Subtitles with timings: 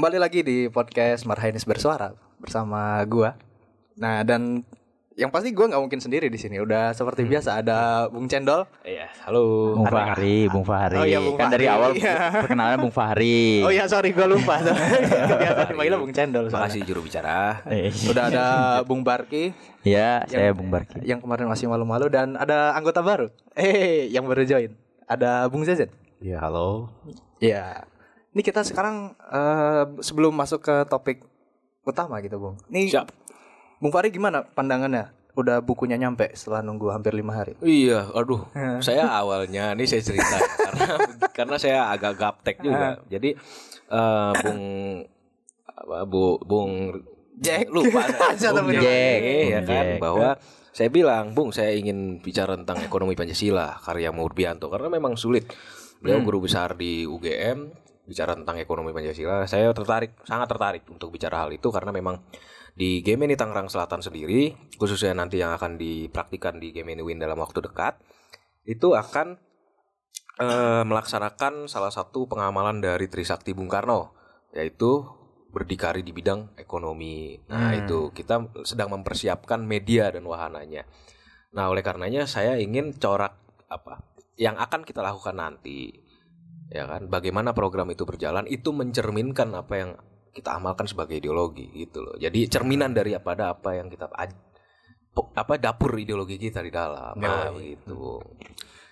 [0.00, 3.36] Kembali lagi di podcast Marhainis Bersuara bersama gua.
[4.00, 4.64] Nah, dan
[5.12, 6.56] yang pasti gua nggak mungkin sendiri di sini.
[6.56, 8.64] Udah seperti biasa ada Bung Cendol.
[8.80, 9.76] Iya, halo.
[9.76, 10.96] Bung Fahri, Bung Fahri.
[10.96, 11.76] Oh iya, Bung kan dari Fahri.
[11.76, 12.16] awal Iya.
[12.32, 13.60] perkenalan Bung Fahri.
[13.60, 14.56] Oh iya, sorry gua lupa.
[15.36, 16.48] Biasa dipanggilnya Bung Cendol.
[16.48, 16.64] soalnya.
[16.64, 17.60] Makasih juru bicara.
[17.68, 18.46] Eh, Udah ada
[18.88, 19.52] Bung Barki
[19.84, 20.96] Ya, saya Bung Barki.
[21.04, 23.28] yang kemarin masih malu-malu dan ada anggota baru.
[23.52, 24.72] Eh, yang baru join.
[25.04, 25.92] Ada Bung Zezen.
[26.24, 26.88] Iya, halo.
[27.36, 27.84] Iya.
[28.30, 31.26] Ini kita sekarang eh, sebelum masuk ke topik
[31.82, 32.56] utama gitu, Bung.
[32.70, 33.10] Nih, Siap.
[33.82, 35.10] Bung Fahri gimana pandangannya?
[35.34, 37.56] Udah bukunya nyampe setelah nunggu hampir lima hari.
[37.62, 38.50] Iya, aduh.
[38.86, 40.86] saya awalnya ini saya cerita karena
[41.32, 43.02] karena saya agak gaptek juga.
[43.08, 43.34] Jadi
[43.90, 44.60] eh, Bung
[45.64, 46.72] apa, Bu Bung
[47.40, 47.72] Jack.
[47.72, 48.04] lupa
[48.62, 48.78] Bung.
[48.78, 49.98] Jack, ya kan Jack.
[49.98, 50.28] bahwa
[50.70, 55.50] saya bilang, Bung, saya ingin bicara tentang ekonomi Pancasila karya Murbianto karena memang sulit.
[55.98, 59.46] Beliau guru besar di UGM bicara tentang ekonomi Pancasila.
[59.46, 62.18] Saya tertarik, sangat tertarik untuk bicara hal itu karena memang
[62.74, 67.22] di game ini Tangerang Selatan sendiri, khususnya nanti yang akan dipraktikkan di game ini Win
[67.22, 68.02] dalam waktu dekat,
[68.66, 69.38] itu akan
[70.42, 74.14] eh, melaksanakan salah satu pengamalan dari Trisakti Bung Karno,
[74.50, 75.06] yaitu
[75.50, 77.34] berdikari di bidang ekonomi.
[77.50, 80.86] Nah, itu kita sedang mempersiapkan media dan wahananya.
[81.50, 83.34] Nah, oleh karenanya saya ingin corak
[83.66, 85.90] apa yang akan kita lakukan nanti.
[86.70, 89.90] Ya kan, bagaimana program itu berjalan itu mencerminkan apa yang
[90.30, 92.14] kita amalkan sebagai ideologi gitu loh.
[92.14, 94.06] Jadi cerminan dari apa apa yang kita
[95.10, 97.18] apa dapur ideologi kita di dalam.
[97.18, 98.22] Nah, gitu.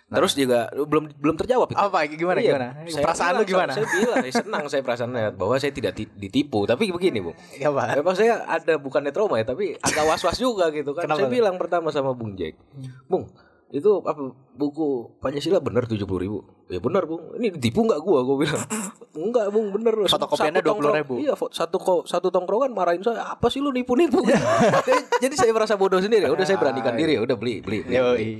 [0.08, 1.76] Terus juga belum belum terjawab itu.
[1.76, 2.68] Apa gimana Iya, gimana?
[2.88, 3.72] saya Perasaan bilang, lu gimana?
[3.76, 6.64] Saya bilang, saya senang saya perasaannya bahwa saya tidak ti- ditipu.
[6.64, 7.36] Tapi begini, Bu.
[7.62, 8.00] Ya, Pak.
[8.00, 11.04] Memang saya ada bukannya trauma ya, tapi agak was-was juga gitu kan.
[11.04, 12.56] Kenapa saya bilang pertama sama Bung Jack,
[13.04, 13.28] Bung,
[13.68, 16.38] itu apa buku Pancasila benar tujuh puluh ribu?
[16.72, 17.36] Ya benar Bung.
[17.36, 18.24] Ini ditipu nggak gua?
[18.24, 18.64] Gua bilang
[19.28, 19.92] enggak Bung bener.
[20.08, 21.24] Satu tongkrong- 20.000.
[21.28, 23.28] Iya fo- satu ko, satu tongkrongan marahin saya.
[23.28, 24.24] Apa sih lu nipu nipu?
[24.88, 26.32] jadi, jadi saya merasa bodoh sendiri.
[26.32, 27.20] Udah saya beranikan diri ya.
[27.20, 27.84] Udah beli beli.
[27.84, 27.96] beli, beli.
[28.00, 28.32] Yoi.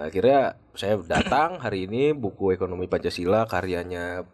[0.00, 4.24] Akhirnya saya datang hari ini buku ekonomi Pancasila karyanya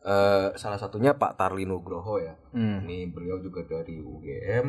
[0.00, 2.32] eh, salah satunya Pak Tarli Nugroho ya.
[2.56, 2.88] Hmm.
[2.88, 4.64] Ini beliau juga dari UGM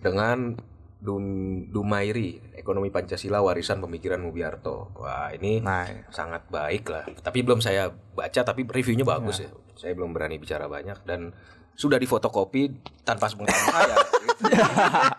[0.00, 0.56] dengan
[1.02, 1.24] Dum,
[1.66, 4.94] Dumairi ekonomi Pancasila warisan pemikiran Mubiarto.
[4.94, 7.04] Wah ini Nah, sangat baik lah.
[7.10, 9.50] Tapi belum saya baca tapi reviewnya bagus ya.
[9.74, 11.34] Saya belum berani bicara banyak dan
[11.74, 12.68] sudah difotokopi
[13.02, 13.96] tanpa sepengetahuan saya.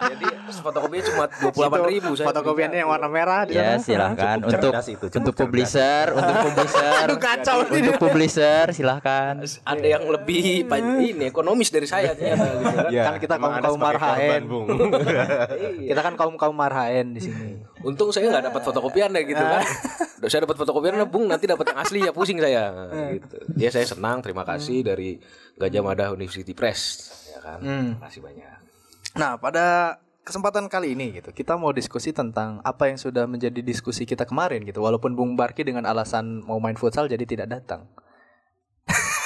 [0.05, 2.11] Jadi fotokopinya cuma dua puluh delapan ribu.
[2.13, 3.81] Saya fotokopiannya yang warna merah di Ya, sana.
[3.81, 6.93] silahkan Cukup untuk itu, cukup untuk publisher, untuk publisher.
[7.01, 7.57] Aduh, kacau.
[7.65, 9.33] Untuk publisher silahkan.
[9.43, 12.75] ada yang lebih pa- ini ekonomis dari saya ternyata gitu kan.
[12.89, 14.41] Ya, Kan kita kaum- kaum marhaen.
[15.81, 17.62] Kita kan kaum kaum marhaen di sini.
[17.83, 19.63] Untung saya nggak dapat fotokopian deh gitu kan.
[20.31, 22.71] Saya dapat fotokopian Bung nanti dapat yang asli ya pusing saya
[23.11, 23.43] gitu.
[23.59, 25.19] Ya saya senang terima kasih dari
[25.59, 27.59] Gajah Mada University Press ya kan.
[27.59, 27.99] Hmm.
[27.99, 28.57] Terima kasih banyak.
[29.19, 34.07] Nah, pada kesempatan kali ini gitu, kita mau diskusi tentang apa yang sudah menjadi diskusi
[34.07, 34.79] kita kemarin gitu.
[34.79, 37.83] Walaupun Bung Barki dengan alasan mau main futsal jadi tidak datang.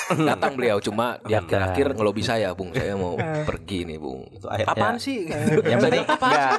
[0.09, 4.23] Datang beliau cuma di akhir-akhir ngelobi saya Bung saya mau pergi nih Bung.
[4.29, 5.03] Itu akhir- apaan Ya.
[5.03, 5.19] sih?
[5.63, 6.51] Yang penting enggak.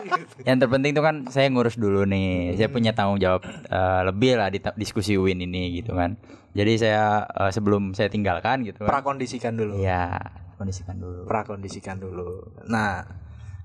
[0.44, 2.52] Yang terpenting itu kan saya ngurus dulu nih.
[2.54, 6.20] Saya punya tanggung jawab eh, lebih lah di diskusi win ini gitu kan.
[6.52, 8.90] Jadi saya eh, sebelum saya tinggalkan gitu kan.
[8.90, 9.78] Prakondisikan dulu.
[9.78, 10.12] Iya,
[10.54, 11.20] kondisikan dulu.
[11.24, 12.28] Prakondisikan dulu.
[12.64, 13.06] Nah,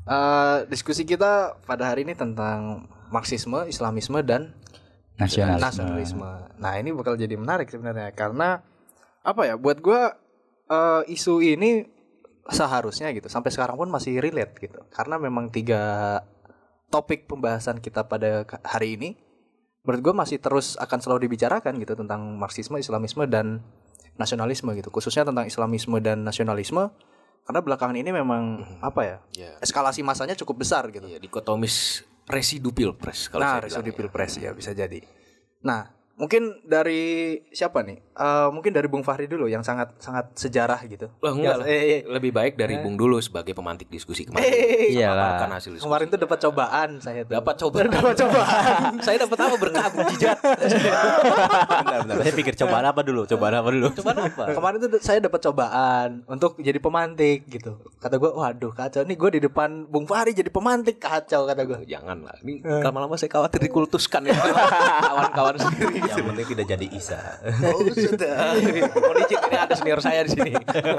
[0.04, 4.56] eh, diskusi kita pada hari ini tentang Marxisme, Islamisme dan
[5.14, 5.62] Nasionalisme.
[5.62, 6.32] nasionalisme.
[6.58, 8.66] Nah, ini bakal jadi menarik sebenarnya karena
[9.24, 9.56] apa ya?
[9.56, 10.20] Buat gua
[10.70, 11.88] eh, isu ini
[12.44, 14.80] seharusnya gitu sampai sekarang pun masih relate gitu.
[14.92, 16.20] Karena memang tiga
[16.92, 19.10] topik pembahasan kita pada hari ini
[19.84, 23.64] menurut gua masih terus akan selalu dibicarakan gitu tentang Marxisme, Islamisme dan
[24.20, 24.92] nasionalisme gitu.
[24.92, 26.92] Khususnya tentang Islamisme dan nasionalisme
[27.44, 29.18] karena belakangan ini memang apa ya?
[29.36, 29.52] Ya.
[29.60, 31.04] Eskalasi masanya cukup besar gitu.
[31.04, 35.04] Iya, dikotomis residu pilpres kalau nah, saya residu pilpres ya bisa jadi.
[35.64, 37.98] Nah, mungkin dari siapa nih?
[38.14, 41.10] Eh, mungkin dari Bung Fahri dulu yang sangat sangat sejarah gitu.
[41.18, 41.66] Lah enggak lah.
[41.66, 44.46] Eh, eh, Lebih baik dari Bung dulu sebagai pemantik diskusi kemarin.
[44.46, 45.42] Eh, Iyalah.
[45.42, 45.88] Memaparkan hasil diskusi.
[45.90, 47.34] Kemarin tuh dapat cobaan saya tuh.
[47.34, 47.78] dapat coba.
[47.90, 48.92] dapat cobaan.
[49.06, 50.38] saya dapat apa berkah Bung Jijat.
[50.38, 52.16] Bentar, bentar.
[52.22, 53.22] Saya pikir cobaan apa dulu?
[53.26, 53.88] Cobaan apa dulu?
[53.98, 54.44] Coba apa?
[54.54, 57.82] Kemarin tuh saya dapat cobaan untuk jadi pemantik gitu.
[57.98, 61.90] Kata gue, waduh kacau nih gue di depan Bung Fahri jadi pemantik kacau kata gue.
[61.90, 62.38] Jangan lah.
[62.46, 64.38] Ini lama-lama saya khawatir dikultuskan ya.
[64.38, 66.13] Kawan-kawan sendiri.
[66.14, 67.22] Yang penting tidak jadi Isa.
[67.64, 68.58] Oh, sudah.
[68.94, 70.52] Mohon izin ini ada senior saya di sini.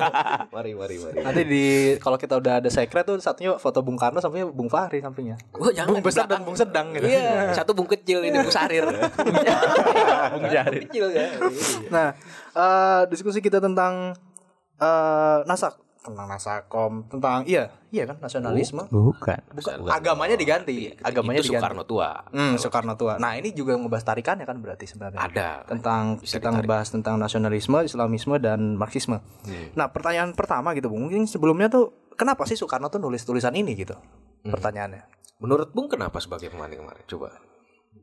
[0.54, 1.18] mari, mari, mari.
[1.22, 1.64] Nanti di
[2.00, 5.36] kalau kita udah ada secret tuh satunya foto Bung Karno sampingnya Bung Fahri sampingnya.
[5.54, 7.06] Oh, jangan Bung besar dan Bung sedang gitu.
[7.06, 8.84] Iya, satu bung kecil ini bung sarir.
[10.34, 10.82] bung Jarir.
[10.88, 11.28] kecil ya.
[11.92, 12.08] Nah,
[12.56, 14.16] eh, diskusi kita tentang
[14.74, 19.40] eh nasak tentang nasakom tentang iya iya kan nasionalisme Bukan.
[19.56, 22.10] Bukan, agamanya diganti agamanya itu diganti Soekarno tua.
[22.28, 23.16] Hmm, Soekarno tua.
[23.16, 25.16] Nah, ini juga ngebahas tarikannya kan berarti sebenarnya.
[25.16, 25.48] Ada.
[25.64, 26.56] Tentang Bisa kita ditarik.
[26.60, 29.24] ngebahas tentang nasionalisme, Islamisme dan Marxisme.
[29.48, 29.72] Hmm.
[29.72, 31.08] Nah, pertanyaan pertama gitu, Bung.
[31.08, 33.96] Mungkin sebelumnya tuh kenapa sih Soekarno tuh nulis tulisan ini gitu?
[33.96, 34.52] Hmm.
[34.52, 35.08] Pertanyaannya.
[35.40, 37.00] Menurut Bung kenapa sebagai pemain kemarin?
[37.08, 37.32] Coba.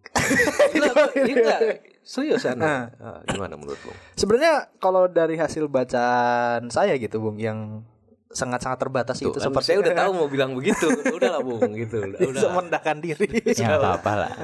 [0.74, 1.59] Enggak, enggak.
[2.01, 2.57] Seriusan.
[2.57, 2.89] Nah.
[2.98, 3.98] Ah, Gimana menurut Bung?
[4.18, 7.86] Sebenarnya kalau dari hasil bacaan saya gitu, Bung, yang
[8.31, 10.88] sangat-sangat terbatas Tuh, itu kan seperti saya udah tahu mau bilang begitu.
[11.13, 12.01] Udah lah Bung gitu.
[12.01, 12.51] Udah.
[12.51, 13.28] merendahkan diri.
[13.62, 14.31] Ya apa-apa lah.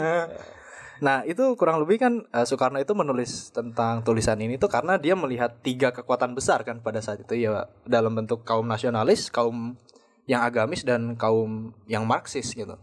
[0.97, 5.13] Nah itu kurang lebih kan eh, Soekarno itu menulis tentang tulisan ini tuh karena dia
[5.13, 9.77] melihat tiga kekuatan besar kan pada saat itu ya dalam bentuk kaum nasionalis, kaum
[10.25, 12.75] yang agamis dan kaum yang marxis gitu.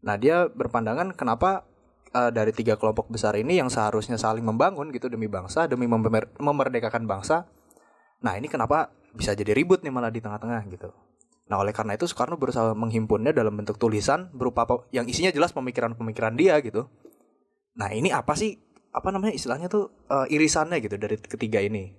[0.00, 1.68] Nah dia berpandangan kenapa
[2.16, 6.32] eh, dari tiga kelompok besar ini yang seharusnya saling membangun gitu demi bangsa, demi memer-
[6.40, 7.44] memerdekakan bangsa.
[8.24, 8.88] Nah ini kenapa
[9.18, 10.94] bisa jadi ribut nih malah di tengah-tengah gitu.
[11.50, 15.50] Nah oleh karena itu Soekarno berusaha menghimpunnya dalam bentuk tulisan berupa apa- yang isinya jelas
[15.50, 16.86] pemikiran-pemikiran dia gitu.
[17.74, 18.62] Nah ini apa sih
[18.94, 21.90] apa namanya istilahnya tuh eh, irisannya gitu dari ketiga ini.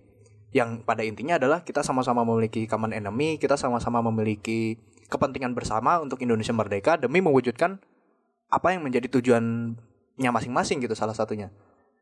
[0.55, 4.81] Yang pada intinya adalah kita sama-sama memiliki common enemy, kita sama-sama memiliki
[5.11, 7.77] kepentingan bersama untuk Indonesia merdeka demi mewujudkan
[8.49, 11.53] apa yang menjadi tujuannya masing-masing gitu salah satunya.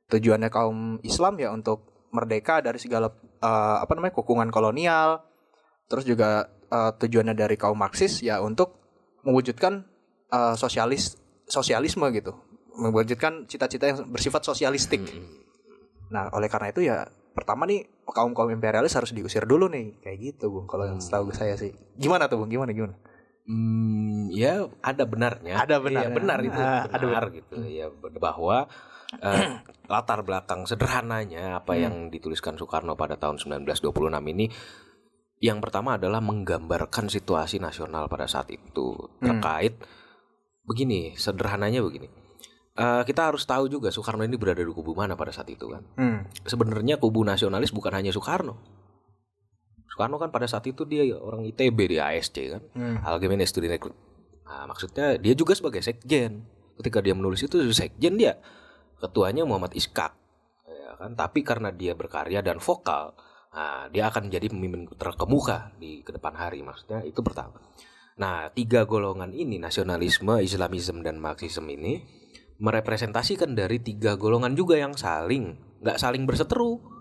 [0.08, 3.12] Tujuannya kaum Islam ya untuk merdeka dari segala
[3.42, 5.24] eh, apa namanya kekungan kolonial.
[5.88, 8.78] Terus juga eh, tujuannya dari kaum Marxis ya untuk
[9.24, 9.88] mewujudkan
[10.32, 15.02] eh, sosialis sosialisme gitu mewujudkan cita-cita yang bersifat sosialistik.
[16.14, 20.18] Nah, oleh karena itu ya pertama nih kaum kaum imperialis harus diusir dulu nih kayak
[20.22, 20.70] gitu, Bung.
[20.70, 21.74] Kalau yang setahu saya sih.
[21.98, 22.50] Gimana tuh, Bung?
[22.54, 22.96] Gimana gimana?
[23.48, 25.56] Hmm, ya ada benarnya.
[25.58, 26.10] Ada benarnya.
[26.14, 26.60] Iya, benar itu.
[26.62, 27.56] Ah, ada benar gitu.
[27.66, 27.88] Ya
[28.22, 28.70] bahwa
[29.18, 29.62] eh,
[29.92, 31.82] latar belakang sederhananya apa Hmm.
[31.82, 33.88] yang dituliskan Soekarno pada tahun 1926
[34.34, 34.46] ini
[35.38, 39.38] yang pertama adalah menggambarkan situasi nasional pada saat itu Hmm.
[39.38, 39.78] terkait
[40.68, 42.10] begini, sederhananya begini.
[42.78, 45.82] Eh, kita harus tahu juga Soekarno ini berada di kubu mana pada saat itu kan.
[45.96, 46.20] Hmm.
[46.44, 48.60] Sebenarnya kubu nasionalis bukan hanya Soekarno.
[49.90, 52.62] Soekarno kan pada saat itu dia orang ITB di ASC kan.
[52.78, 52.98] Hmm.
[53.02, 53.96] Algemene Studienrekrut.
[54.46, 56.46] Nah, maksudnya dia juga sebagai sekjen.
[56.78, 58.38] Ketika dia menulis itu sekjen dia
[59.02, 60.14] ketuanya Muhammad Iskak.
[60.68, 61.14] Ya kan?
[61.14, 63.14] Tapi karena dia berkarya dan vokal,
[63.54, 67.62] nah, dia akan menjadi pemimpin terkemuka di ke depan hari maksudnya itu pertama.
[68.18, 72.02] Nah, tiga golongan ini nasionalisme, Islamisme dan Marxisme ini
[72.58, 75.54] merepresentasikan dari tiga golongan juga yang saling
[75.86, 76.97] nggak saling berseteru.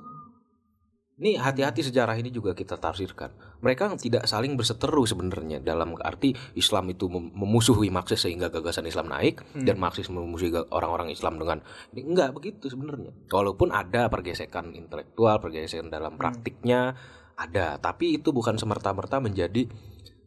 [1.17, 3.33] Ini hati-hati sejarah ini juga kita tafsirkan.
[3.65, 9.09] Mereka tidak saling berseteru sebenarnya dalam arti Islam itu mem- memusuhi Marxis sehingga gagasan Islam
[9.09, 11.65] naik dan Marxis memusuhi orang-orang Islam dengan
[11.97, 13.17] ini enggak begitu sebenarnya.
[13.33, 17.01] Walaupun ada pergesekan intelektual, pergesekan dalam praktiknya
[17.33, 19.65] ada, tapi itu bukan semerta-merta menjadi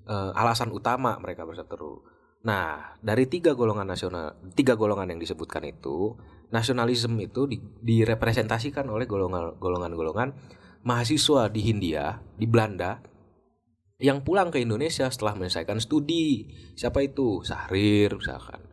[0.10, 2.02] eh, alasan utama mereka berseteru.
[2.50, 6.18] Nah, dari tiga golongan nasional, tiga golongan yang disebutkan itu,
[6.50, 10.58] nasionalisme itu di- direpresentasikan oleh golongan- golongan-golongan
[10.89, 12.98] mahasiswa di Hindia, di Belanda,
[14.01, 16.50] yang pulang ke Indonesia setelah menyelesaikan studi.
[16.74, 17.46] Siapa itu?
[17.46, 18.65] Sahrir, misalkan.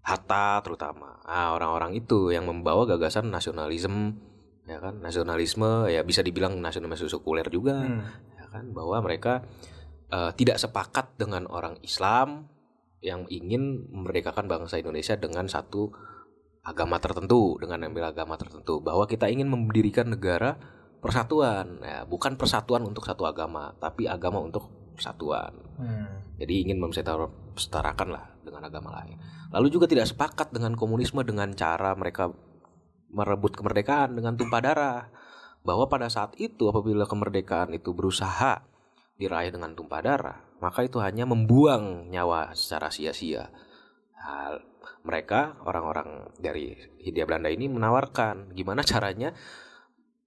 [0.00, 1.20] Hatta terutama.
[1.28, 4.16] Ah, orang-orang itu yang membawa gagasan nasionalisme,
[4.64, 4.98] ya kan?
[5.04, 8.02] Nasionalisme ya bisa dibilang nasionalisme sekuler juga Hmm.
[8.34, 9.44] ya kan bahwa mereka
[10.12, 12.48] eh, tidak sepakat dengan orang Islam
[13.02, 15.90] yang ingin memerdekakan bangsa Indonesia dengan satu
[16.62, 20.60] agama tertentu dengan ambil agama tertentu bahwa kita ingin mendirikan negara
[21.02, 21.82] persatuan.
[21.82, 25.52] Ya bukan persatuan untuk satu agama tapi agama untuk persatuan.
[25.72, 26.36] Hmm.
[26.36, 29.18] jadi ingin memsetarakan lah dengan agama lain.
[29.50, 32.30] Lalu juga tidak sepakat dengan komunisme dengan cara mereka
[33.10, 35.02] merebut kemerdekaan dengan tumpah darah.
[35.66, 38.62] Bahwa pada saat itu apabila kemerdekaan itu berusaha
[39.18, 43.50] diraih dengan tumpah darah maka itu hanya membuang nyawa secara sia-sia.
[44.14, 44.62] Hal-
[45.02, 49.34] mereka orang-orang dari Hindia Belanda ini menawarkan gimana caranya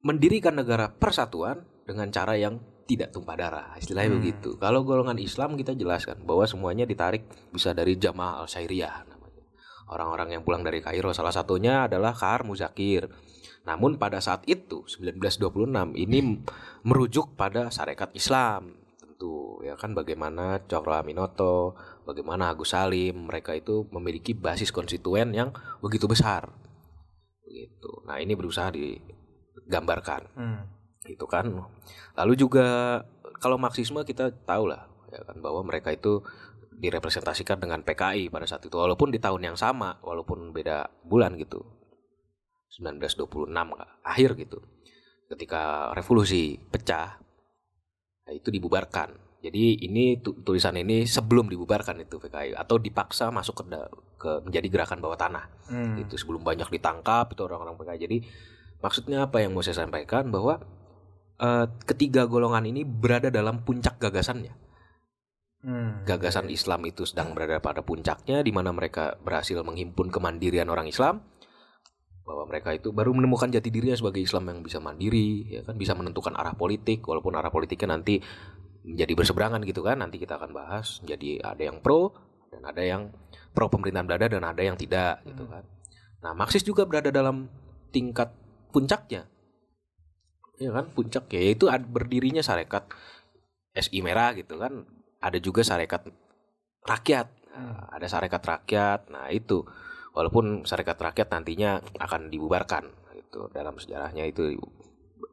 [0.06, 4.22] mendirikan negara persatuan dengan cara yang tidak tumpah darah istilahnya Hmm.
[4.22, 4.50] begitu.
[4.62, 9.42] Kalau golongan Islam kita jelaskan bahwa semuanya ditarik bisa dari Jamaah al Syairiyah namanya.
[9.90, 13.10] Orang-orang yang pulang dari Kairo salah satunya adalah Kahar Muzakir.
[13.66, 16.46] Namun pada saat itu 1926 ini
[16.86, 19.98] merujuk pada syarikat Islam tentu ya kan?
[19.98, 21.74] Bagaimana Cokro Aminoto
[22.06, 25.50] bagaimana Agus Salim mereka itu memiliki basis konstituen yang
[25.82, 26.54] begitu besar.
[27.42, 28.06] Begitu.
[28.06, 28.70] Nah ini berusaha
[29.66, 30.62] digambarkan Hmm.
[31.06, 31.46] itu kan
[32.16, 33.02] lalu juga
[33.38, 36.22] kalau marxisme kita tahu lah ya kan bahwa mereka itu
[36.76, 41.64] direpresentasikan dengan PKI pada saat itu walaupun di tahun yang sama walaupun beda bulan gitu
[42.70, 44.60] 1926 Kak, akhir gitu
[45.32, 47.22] ketika revolusi pecah
[48.26, 49.14] Nah, itu dibubarkan.
[49.38, 53.66] Jadi ini tu- tulisan ini sebelum dibubarkan itu PKI atau dipaksa masuk ke,
[54.18, 55.46] ke menjadi gerakan bawah tanah.
[55.70, 56.02] Hmm.
[56.02, 58.00] Itu sebelum banyak ditangkap itu orang-orang PKI.
[58.02, 58.18] Jadi
[58.86, 60.30] maksudnya apa yang mau saya sampaikan?
[60.30, 60.62] Bahwa
[61.42, 64.54] eh, ketiga golongan ini berada dalam puncak gagasannya.
[65.66, 66.06] Hmm.
[66.06, 71.26] Gagasan Islam itu sedang berada pada puncaknya di mana mereka berhasil menghimpun kemandirian orang Islam.
[72.22, 75.74] Bahwa mereka itu baru menemukan jati dirinya sebagai Islam yang bisa mandiri ya kan?
[75.74, 78.22] Bisa menentukan arah politik walaupun arah politiknya nanti
[78.86, 80.06] menjadi berseberangan gitu kan?
[80.06, 82.14] Nanti kita akan bahas jadi ada yang pro
[82.54, 83.10] dan ada yang
[83.50, 85.66] pro pemerintahan Belanda dan ada yang tidak gitu kan?
[86.22, 87.50] Nah Marxis juga berada dalam
[87.90, 88.45] tingkat
[88.76, 89.32] puncaknya.
[90.60, 91.56] Ya kan puncak ya.
[91.72, 92.92] Ad- berdirinya sarekat
[93.72, 94.84] SI merah gitu kan.
[95.24, 96.12] Ada juga sarekat
[96.84, 97.28] rakyat.
[97.56, 99.08] Nah, ada sarekat rakyat.
[99.08, 99.64] Nah itu.
[100.12, 104.60] Walaupun sarekat rakyat nantinya akan dibubarkan itu dalam sejarahnya itu.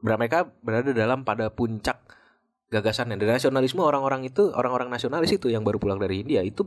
[0.03, 2.03] Mereka berada dalam pada puncak
[2.73, 6.65] gagasan dan nasionalisme orang-orang itu orang-orang nasionalis itu yang baru pulang dari India itu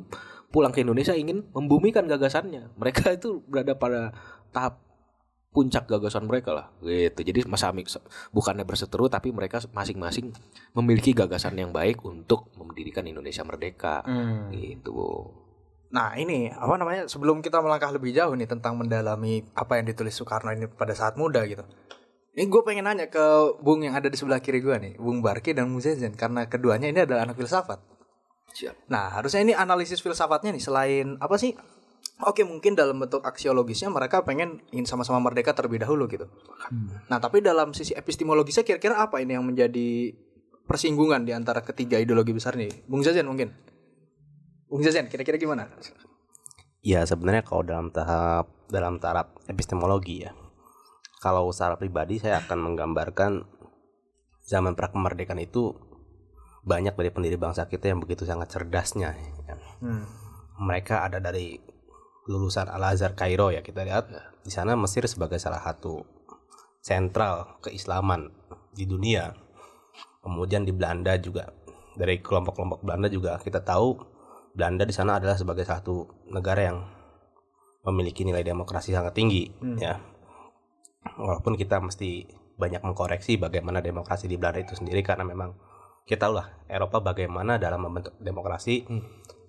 [0.53, 2.77] pulang ke Indonesia ingin membumikan gagasannya.
[2.77, 4.13] Mereka itu berada pada
[4.53, 4.79] tahap
[5.55, 7.71] puncak gagasan mereka lah gitu jadi masa
[8.35, 10.35] bukannya berseteru tapi mereka masing-masing
[10.75, 14.51] memiliki gagasan yang baik untuk mendirikan Indonesia merdeka Hmm.
[14.51, 15.31] gitu
[15.95, 20.11] Nah ini apa namanya sebelum kita melangkah lebih jauh nih tentang mendalami apa yang ditulis
[20.11, 21.63] Soekarno ini pada saat muda gitu.
[22.35, 23.23] Ini gue pengen nanya ke
[23.63, 26.91] Bung yang ada di sebelah kiri gue nih, Bung Barki dan Bung Zezen karena keduanya
[26.91, 27.79] ini adalah anak filsafat.
[28.51, 31.55] siap Nah harusnya ini analisis filsafatnya nih selain apa sih?
[32.23, 36.31] Oke mungkin dalam bentuk aksiologisnya mereka pengen ingin sama-sama merdeka terlebih dahulu gitu.
[37.11, 40.15] Nah tapi dalam sisi epistemologisnya kira-kira apa ini yang menjadi
[40.63, 42.87] persinggungan di antara ketiga ideologi besar nih?
[42.87, 43.51] Bung Zezen mungkin.
[44.71, 45.67] Bung Zezen kira-kira gimana?
[46.79, 50.31] Ya sebenarnya kalau dalam tahap dalam taraf epistemologi ya.
[51.19, 53.43] Kalau secara pribadi saya akan menggambarkan
[54.47, 55.75] zaman pra kemerdekaan itu
[56.63, 59.11] banyak dari pendiri bangsa kita yang begitu sangat cerdasnya.
[59.19, 59.55] ya.
[59.83, 60.07] Hmm.
[60.63, 61.74] Mereka ada dari
[62.25, 64.09] lulusan Al Azhar Kairo ya kita lihat
[64.41, 66.05] di sana Mesir sebagai salah satu
[66.81, 68.29] sentral keislaman
[68.73, 69.33] di dunia.
[70.21, 71.53] Kemudian di Belanda juga
[71.93, 73.97] dari kelompok-kelompok Belanda juga kita tahu
[74.57, 76.77] Belanda di sana adalah sebagai satu negara yang
[77.85, 79.77] memiliki nilai demokrasi sangat tinggi Hmm.
[79.77, 80.01] ya.
[81.21, 82.25] Walaupun kita mesti
[82.57, 85.53] banyak mengkoreksi bagaimana demokrasi di Belanda itu sendiri karena memang
[86.09, 88.85] kita tahu lah Eropa bagaimana dalam membentuk demokrasi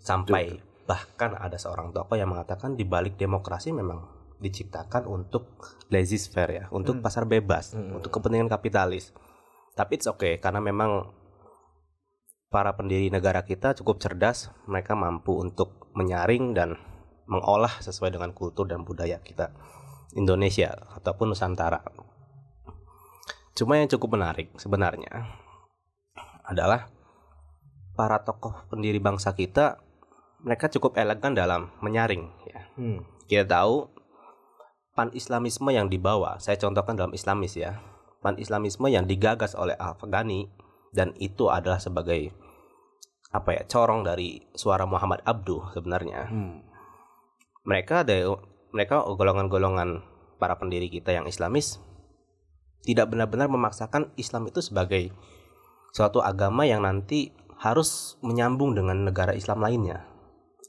[0.00, 4.06] sampai bahkan ada seorang tokoh yang mengatakan di balik demokrasi memang
[4.38, 5.58] diciptakan untuk
[5.90, 7.04] laissez-faire ya, untuk Hmm.
[7.04, 7.98] pasar bebas, Hmm.
[8.00, 9.10] untuk kepentingan kapitalis.
[9.76, 11.12] Tapi it's okay karena memang
[12.48, 16.78] para pendiri negara kita cukup cerdas, mereka mampu untuk menyaring dan
[17.26, 19.50] mengolah sesuai dengan kultur dan budaya kita
[20.14, 21.82] Indonesia ataupun Nusantara.
[23.56, 25.26] Cuma yang cukup menarik sebenarnya
[26.46, 26.92] adalah
[27.96, 29.80] para tokoh pendiri bangsa kita
[30.42, 32.60] mereka cukup elegan dalam menyaring ya.
[32.76, 33.00] Hmm.
[33.26, 33.90] Kita tahu
[34.96, 37.80] pan-islamisme yang dibawa, saya contohkan dalam Islamis ya.
[38.24, 40.48] Pan-islamisme yang digagas oleh Al-Afghani
[40.96, 42.32] dan itu adalah sebagai
[43.34, 46.30] apa ya, corong dari suara Muhammad Abduh sebenarnya.
[46.30, 46.64] Hmm.
[47.66, 48.16] Mereka ada
[48.72, 50.04] mereka golongan-golongan
[50.40, 51.80] para pendiri kita yang Islamis
[52.86, 55.10] tidak benar-benar memaksakan Islam itu sebagai
[55.90, 60.06] suatu agama yang nanti harus menyambung dengan negara Islam lainnya.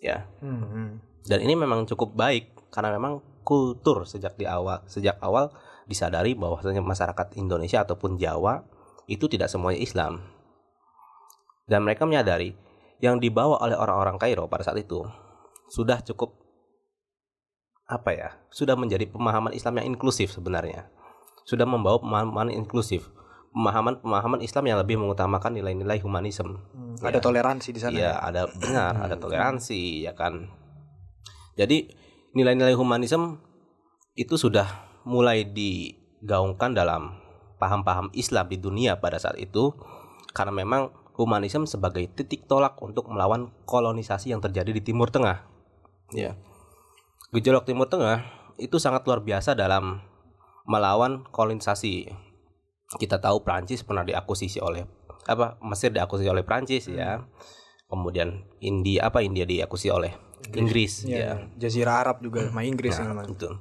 [0.04, 0.30] Ya.
[0.44, 0.90] Hmm, hmm.
[1.28, 5.56] Dan ini memang cukup baik karena memang kultur sejak di awal sejak awal
[5.88, 8.68] disadari bahwasanya masyarakat Indonesia ataupun Jawa
[9.08, 10.20] itu tidak semuanya Islam.
[11.68, 12.56] Dan mereka menyadari
[13.00, 15.04] yang dibawa oleh orang-orang Kairo pada saat itu
[15.72, 16.36] sudah cukup
[17.88, 18.30] apa ya?
[18.52, 20.92] Sudah menjadi pemahaman Islam yang inklusif sebenarnya.
[21.48, 23.08] Sudah membawa pemahaman inklusif.
[23.58, 26.62] Pemahaman-pemahaman Islam yang lebih mengutamakan nilai-nilai humanisme.
[26.78, 27.14] Hmm, Ya.
[27.14, 27.94] Ada toleransi di sana.
[27.94, 30.50] Iya, ada benar, ada toleransi ya kan.
[31.58, 31.90] Jadi
[32.38, 33.42] nilai-nilai humanisme
[34.18, 34.66] itu sudah
[35.06, 37.18] mulai digaungkan dalam
[37.58, 39.74] paham-paham Islam di dunia pada saat itu
[40.34, 45.42] karena memang humanisme sebagai titik tolak untuk melawan kolonisasi yang terjadi di Timur Tengah.
[46.14, 46.38] Ya.
[47.34, 48.26] Gejolak Timur Tengah
[48.62, 50.02] itu sangat luar biasa dalam
[50.70, 52.27] melawan kolonisasi.
[52.96, 54.88] Kita tahu Prancis pernah diakusisi oleh
[55.28, 57.20] apa Mesir diakusisi oleh Prancis ya.
[57.92, 60.16] Kemudian India apa India diakuisisi oleh
[60.56, 61.32] Inggris, Iya, ya.
[61.60, 63.52] Jazirah Arab juga sama Inggris Nah, itu.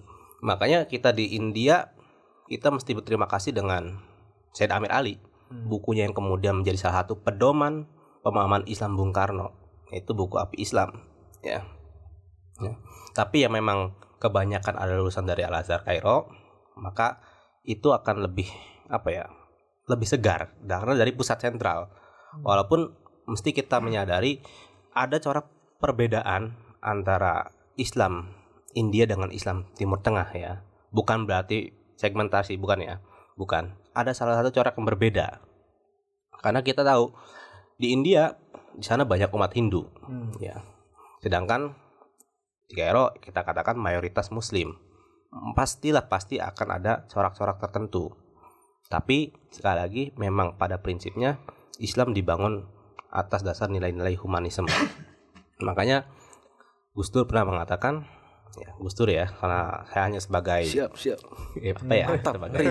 [0.45, 1.91] Makanya kita di India
[2.47, 3.99] kita mesti berterima kasih dengan
[4.55, 5.71] Said Amir Ali, Hmm.
[5.71, 7.87] bukunya yang kemudian menjadi salah satu pedoman
[8.27, 9.55] pemahaman Islam Bung Karno,
[9.95, 11.07] yaitu buku Api Islam,
[11.43, 11.63] ya.
[12.59, 12.73] Ya.
[13.15, 16.27] Tapi yang memang kebanyakan ada lulusan dari Al Azhar Kairo,
[16.75, 17.23] maka
[17.63, 18.51] itu akan lebih
[18.89, 19.25] apa ya?
[19.87, 21.91] Lebih segar karena dari pusat sentral.
[22.43, 22.93] Walaupun
[23.31, 24.43] mesti kita menyadari
[24.93, 25.47] ada corak
[25.79, 28.33] perbedaan antara Islam
[28.77, 30.65] India dengan Islam Timur Tengah ya.
[30.93, 32.95] Bukan berarti segmentasi, bukan ya.
[33.37, 33.73] Bukan.
[33.97, 35.41] Ada salah satu corak yang berbeda.
[36.41, 37.13] Karena kita tahu
[37.81, 38.37] di India
[38.77, 39.89] di sana banyak umat Hindu
[40.37, 40.61] ya.
[41.25, 41.73] Sedangkan
[42.69, 44.77] di Kairo kita katakan mayoritas Muslim.
[45.57, 48.13] Pastilah pasti akan ada corak-corak tertentu.
[48.87, 51.43] Tapi sekali lagi memang pada prinsipnya
[51.83, 52.67] Islam dibangun
[53.11, 54.69] atas dasar nilai-nilai humanisme.
[55.67, 56.07] Makanya
[56.97, 58.07] Gus Dur pernah mengatakan
[58.57, 61.21] ya Gus Dur ya karena saya hanya sebagai Siap, siap.
[61.61, 62.07] eh, apa ya?
[62.21, 62.67] Sebagai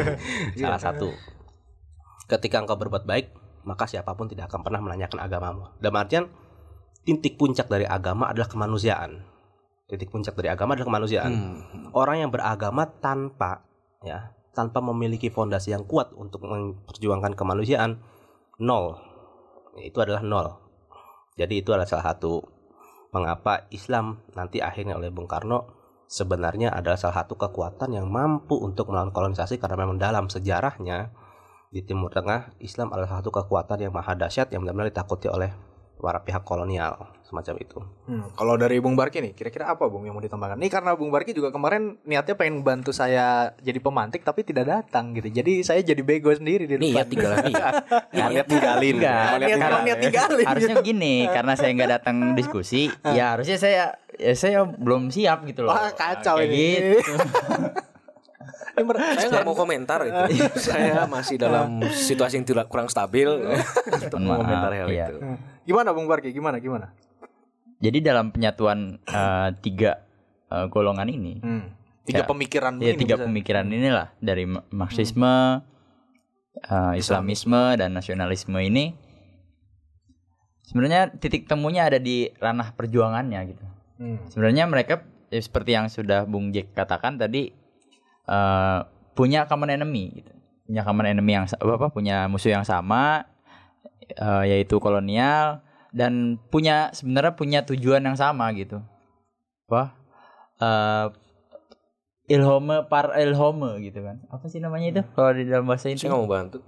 [0.57, 1.09] salah satu.
[2.25, 3.27] Ketika engkau berbuat baik
[3.65, 5.63] maka siapa pun tidak akan pernah menanyakan agamamu.
[5.81, 6.25] Dalam artian
[7.05, 9.25] titik puncak dari agama adalah kemanusiaan.
[9.85, 11.33] Titik puncak dari agama adalah kemanusiaan.
[11.93, 13.65] Orang yang beragama tanpa
[14.01, 17.99] ya tanpa memiliki fondasi yang kuat untuk memperjuangkan kemanusiaan
[18.63, 18.95] nol.
[19.83, 20.55] Itu adalah nol.
[21.35, 22.39] Jadi itu adalah salah satu
[23.11, 25.71] mengapa Islam nanti akhirnya oleh Bung Karno
[26.07, 31.11] sebenarnya adalah salah satu kekuatan yang mampu untuk melawan kolonisasi karena memang dalam sejarahnya
[31.71, 35.51] di Timur Tengah Islam adalah salah satu kekuatan yang maha dahsyat yang benar-benar ditakuti oleh
[35.95, 37.79] para pihak kolonial semacam itu.
[38.05, 40.53] Hmm, kalau dari Bung Barki nih, kira-kira apa Bung yang mau ditambahkan?
[40.55, 45.11] Nih karena Bung Barki juga kemarin niatnya pengen bantu saya jadi pemantik tapi tidak datang
[45.11, 45.33] gitu.
[45.33, 47.73] Jadi saya jadi bego sendiri di Nih ya depan.
[48.13, 48.93] Niat tinggalin.
[48.93, 50.45] Enggak, Niat- karena niat tinggalin.
[50.45, 55.63] harusnya gini, karena saya nggak datang diskusi, ya harusnya saya ya saya belum siap gitu
[55.63, 55.73] loh.
[55.73, 56.67] Wah, kacau Kayak ini.
[56.93, 57.11] gitu.
[58.75, 60.21] Saya nggak mau komentar itu.
[60.67, 65.07] saya masih dalam situasi yang tidak kurang stabil untuk Mohon maaf, mengomentar hal iya.
[65.07, 65.17] itu.
[65.63, 66.29] Gimana Bung Barki?
[66.29, 66.59] Gimana?
[66.59, 66.91] Gimana?
[67.77, 70.03] Jadi dalam penyatuan eh, tiga
[70.47, 71.67] eh, golongan ini, Hmm.
[72.03, 72.27] Tiga Ya.
[72.27, 73.25] pemikiran ya ini tiga bisa.
[73.25, 75.65] pemikiran inilah dari Ma- Marxisme,
[76.61, 78.93] eh, Islamisme dan nasionalisme ini
[80.61, 83.65] sebenarnya titik temunya ada di ranah perjuangannya gitu.
[83.97, 84.19] Hmm.
[84.27, 87.49] Sebenarnya mereka ya, seperti yang sudah Bung Jack katakan tadi
[88.25, 88.79] eh,
[89.13, 90.31] punya common enemy gitu.
[90.65, 93.25] Punya common enemy yang apa punya musuh yang sama
[94.05, 95.61] eh, yaitu kolonial
[95.95, 98.81] dan punya sebenarnya punya tujuan yang sama gitu.
[99.71, 99.93] Wah.
[100.55, 101.07] eh
[102.25, 104.17] ilhome par ilhome gitu kan.
[104.33, 106.09] Apa sih namanya itu kalau di dalam bahasa Saya itu?
[106.09, 106.59] nggak mau bantu.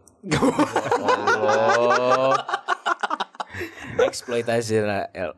[1.38, 2.34] Oh,
[3.98, 5.32] Eksploitasi L.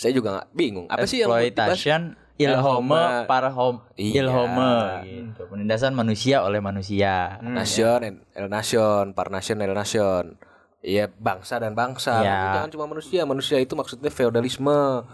[0.00, 0.86] Saya juga nggak bingung.
[0.88, 3.26] Apa sih yang exploitation ilhome Ilhome.
[3.26, 4.24] para hom Iya.
[4.24, 4.72] ilhome
[5.04, 5.42] gitu.
[5.46, 7.36] Penindasan manusia oleh manusia.
[7.40, 8.00] Nation,
[8.32, 10.40] El Nation, Par Nation, El Nation.
[10.80, 12.18] Iya bangsa dan bangsa.
[12.18, 12.40] Iya.
[12.56, 13.20] Jangan cuma manusia.
[13.22, 15.04] Manusia itu maksudnya feodalisme.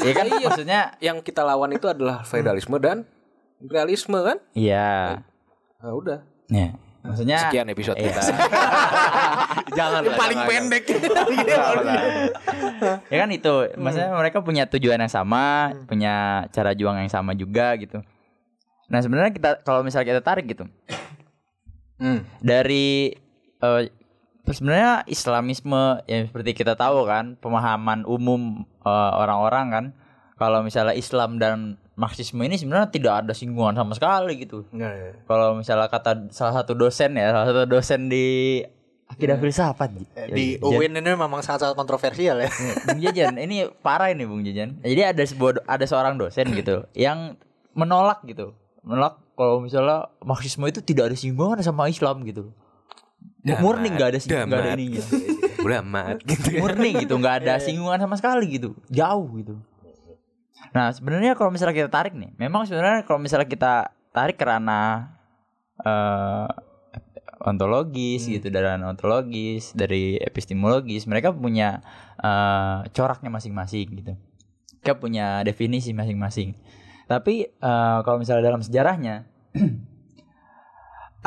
[0.00, 3.04] Iya kan maksudnya Yang kita lawan itu adalah feodalisme dan
[3.58, 4.36] imperialisme kan?
[4.52, 5.20] iya.
[5.78, 6.20] Nah, udah.
[6.48, 6.76] Ya.
[7.04, 8.08] Maksudnya Sekian episode Iya.
[8.10, 8.22] kita.
[9.78, 10.50] jangan lah, Paling jangan.
[10.50, 10.84] pendek.
[13.06, 15.44] ya kan itu maksudnya mereka punya tujuan yang sama
[15.84, 16.14] punya
[16.48, 18.00] cara juang yang sama juga gitu
[18.86, 20.64] nah sebenarnya kita kalau misalnya kita tarik gitu
[21.94, 22.26] Hmm.
[22.38, 23.14] dari
[23.60, 23.82] eh,
[24.44, 29.84] sebenarnya Islamisme yang seperti kita tahu kan pemahaman umum eh, orang-orang kan
[30.34, 35.10] kalau misalnya Islam dan Marxisme ini sebenarnya tidak ada singgungan sama sekali gitu Enggak ya.
[35.24, 38.60] kalau misalnya kata salah satu dosen ya salah satu dosen di
[39.04, 42.50] akidah filsafat Eh, Di UIN ini memang sangat-sangat kontroversial ya.
[42.82, 44.80] Bung Jajan, ini parah ini Bung Jajan.
[44.80, 47.38] Jadi ada sebuah ada seorang dosen gitu yang
[47.72, 48.56] menolak gitu.
[48.80, 52.50] Menolak kalau misalnya Marxisme itu tidak ada singgungan sama Islam gitu.
[53.60, 54.78] Murni nggak ada sing- nggak ada Damat.
[54.78, 55.02] ininya.
[55.60, 56.48] Udah amat gitu.
[56.58, 58.72] Murni gitu, nggak ada singgungan sama sekali gitu.
[58.88, 59.54] Jauh gitu.
[60.74, 65.14] Nah, sebenarnya kalau misalnya kita tarik nih, memang sebenarnya kalau misalnya kita tarik ke ranah
[65.78, 66.50] eh,
[67.46, 71.78] ontologis gitu dan ontologis dari epistemologis mereka punya
[72.18, 74.12] eh, coraknya masing-masing gitu.
[74.82, 76.58] Mereka punya definisi masing-masing.
[77.06, 79.30] Tapi eh, kalau misalnya dalam sejarahnya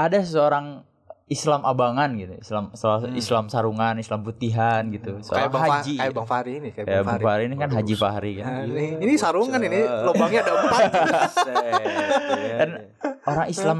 [0.05, 0.86] ada seorang
[1.27, 2.71] Islam abangan gitu Islam
[3.13, 6.85] Islam sarungan Islam putihan gitu Kayak seorang Bang, Fa- haji kayak Bang Fahri ini, kayak
[6.87, 7.43] Ya, Bang Fahri.
[7.43, 10.81] Ini kan Haji Fahri kan Nah, ini, ini sarungan ini, lubangnya ada empat.
[12.57, 12.69] kan
[13.29, 13.79] orang Islam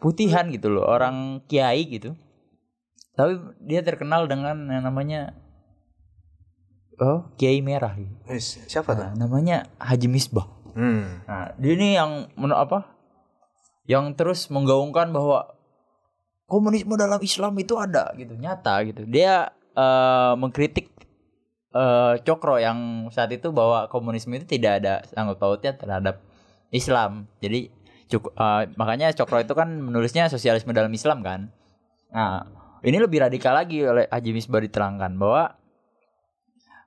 [0.00, 2.16] putihan gitu loh, orang kiai gitu.
[3.12, 5.36] Tapi dia terkenal dengan yang namanya
[6.96, 8.16] oh kiai merah gitu.
[8.24, 9.04] Wis, Siapa tuh?
[9.04, 10.48] Nah, namanya Haji Misbah.
[10.72, 11.20] Hmm.
[11.28, 12.88] Nah, dia ini yang men apa?
[13.84, 15.52] Yang terus menggaungkan bahwa
[16.52, 19.08] komunisme dalam Islam itu ada gitu, nyata gitu.
[19.08, 20.92] Dia eh, mengkritik
[21.72, 26.20] eh, Cokro yang saat itu bahwa komunisme itu tidak ada sangkut pautnya terhadap
[26.68, 27.24] Islam.
[27.40, 27.72] Jadi
[28.12, 31.48] cuk- eh, makanya Cokro itu kan menulisnya sosialisme dalam Islam kan.
[32.12, 32.44] Nah,
[32.84, 35.56] ini lebih radikal lagi oleh Haji Misbah diterangkan bahwa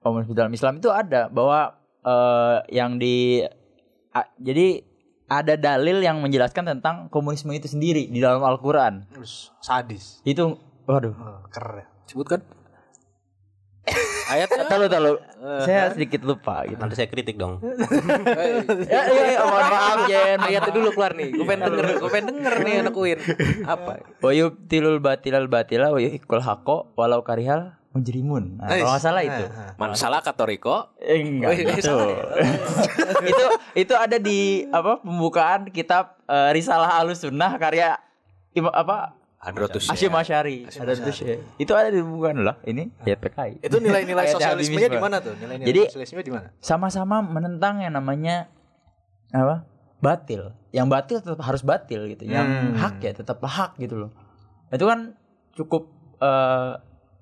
[0.05, 1.73] komunisme dalam Islam itu ada bahwa
[2.05, 3.41] eh, yang di
[4.13, 4.85] a- jadi
[5.25, 9.09] ada dalil yang menjelaskan tentang komunisme itu sendiri di dalam Al-Qur'an.
[9.09, 10.21] Terus sadis.
[10.21, 11.13] Itu waduh.
[11.17, 11.85] Oh, keren.
[12.05, 12.45] Sebutkan.
[14.33, 15.17] Ayatnya Tahu tahu.
[15.65, 16.77] Saya sedikit lupa gitu.
[16.81, 17.61] Nanti saya kritik dong.
[18.89, 20.39] ya, ya, ya, mohon maaf Jen.
[20.49, 21.29] Ayatnya dulu keluar nih.
[21.33, 23.19] Gue pengen denger, gue pengen denger nih anak Uin.
[23.65, 23.93] Apa?
[24.21, 28.59] Wa yubtilul batilal batila wa yuhiqqul haqqo walau karihal mujrimun.
[28.59, 29.43] Nah, kalau nggak salah itu.
[29.79, 30.91] Man salah katoriko.
[30.99, 31.87] Eh, enggak Oh, iya, gitu.
[31.87, 32.05] salah
[33.31, 37.95] itu itu ada di apa pembukaan kitab eh, Risalah Alus Sunnah karya
[38.51, 39.85] Ima- apa Hadrotus.
[39.87, 40.65] Asyim Asyari.
[40.67, 41.37] Syekh.
[41.55, 42.57] Itu ada di pembukaan lah.
[42.61, 43.61] Ini ya PKI.
[43.61, 45.37] Itu nilai-nilai sosialismenya di mana tuh?
[45.37, 46.47] Nilai-nilai Jadi- sosialisme di mana?
[46.57, 48.49] Sama-sama menentang yang namanya
[49.29, 49.69] apa?
[49.95, 50.49] Batil.
[50.69, 52.25] Yang batil tetap harus batil gitu.
[52.25, 52.73] Yang Hmm.
[52.75, 54.11] hak ya tetap hak gitu loh.
[54.67, 55.13] Itu kan
[55.53, 56.71] cukup eh,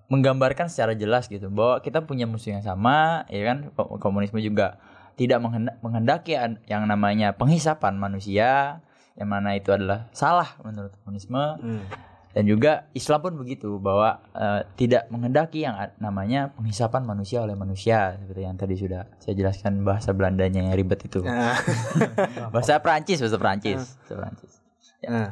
[0.08, 3.72] menggambarkan secara jelas gitu bahwa kita punya musuh yang sama, ya kan?
[3.74, 4.78] Ko- Komunisme juga
[5.14, 8.82] tidak menghenda- menghendaki an- yang namanya penghisapan manusia,
[9.14, 11.38] yang mana itu adalah salah menurut komunisme.
[11.38, 11.86] Hmm.
[12.34, 18.18] Dan juga Islam pun begitu bahwa eh, tidak menghendaki yang namanya penghisapan manusia oleh manusia
[18.18, 21.22] seperti yang tadi sudah saya jelaskan bahasa Belandanya yang ribet itu.
[22.54, 24.52] Bahasa Prancis, bahasa Prancis, bahasa Prancis.
[25.06, 25.32] nah.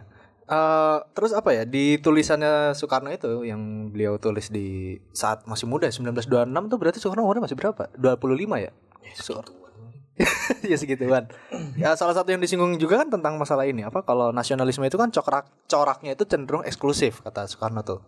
[0.51, 5.87] Eh, terus apa ya di tulisannya Soekarno itu yang beliau tulis di saat masih muda
[5.87, 6.27] 1926
[6.67, 7.87] tuh berarti Soekarno umurnya masih berapa?
[7.95, 8.71] 25 ya?
[9.15, 9.55] Soekarno.
[10.71, 11.31] ya segituan.
[11.79, 15.07] Ya salah satu yang disinggung juga kan tentang masalah ini apa kalau nasionalisme itu kan
[15.07, 18.03] corak coraknya itu cenderung eksklusif kata Soekarno tuh.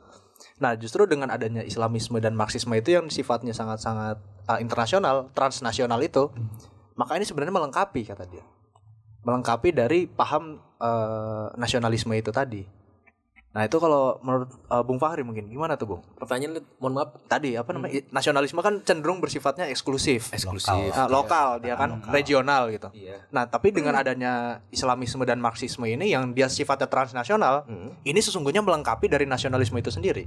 [0.59, 4.19] Nah, justru dengan adanya Islamisme dan Marxisme itu yang sifatnya sangat-sangat
[4.51, 6.27] uh, internasional, transnasional itu,
[6.99, 8.43] maka ini sebenarnya melengkapi kata dia.
[9.23, 12.67] Melengkapi dari paham uh, nasionalisme itu tadi.
[13.53, 16.01] Nah, itu kalau menurut uh, Bung Fahri mungkin gimana tuh, Bung?
[16.17, 18.01] Pertanyaan mohon maaf Tadi apa namanya?
[18.09, 20.33] Nasionalisme kan cenderung bersifatnya eksklusif.
[20.33, 20.89] eksklusif.
[20.89, 22.89] Nah, lokal dia kan regional gitu.
[22.97, 23.29] Iya.
[23.29, 27.93] Nah, tapi dengan adanya Islamisme dan Marxisme ini yang dia sifatnya transnasional, Hmm.
[28.01, 30.25] ini sesungguhnya melengkapi dari nasionalisme itu sendiri.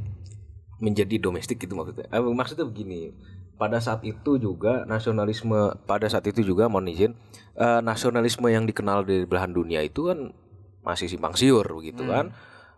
[0.76, 2.04] menjadi domestik gitu maksudnya.
[2.12, 3.08] Eh, maksudnya begini,
[3.56, 7.16] pada saat itu juga nasionalisme pada saat itu juga mohon izin
[7.56, 10.36] eh, nasionalisme yang dikenal di belahan dunia itu kan
[10.86, 12.30] masih simpang siur begitu kan.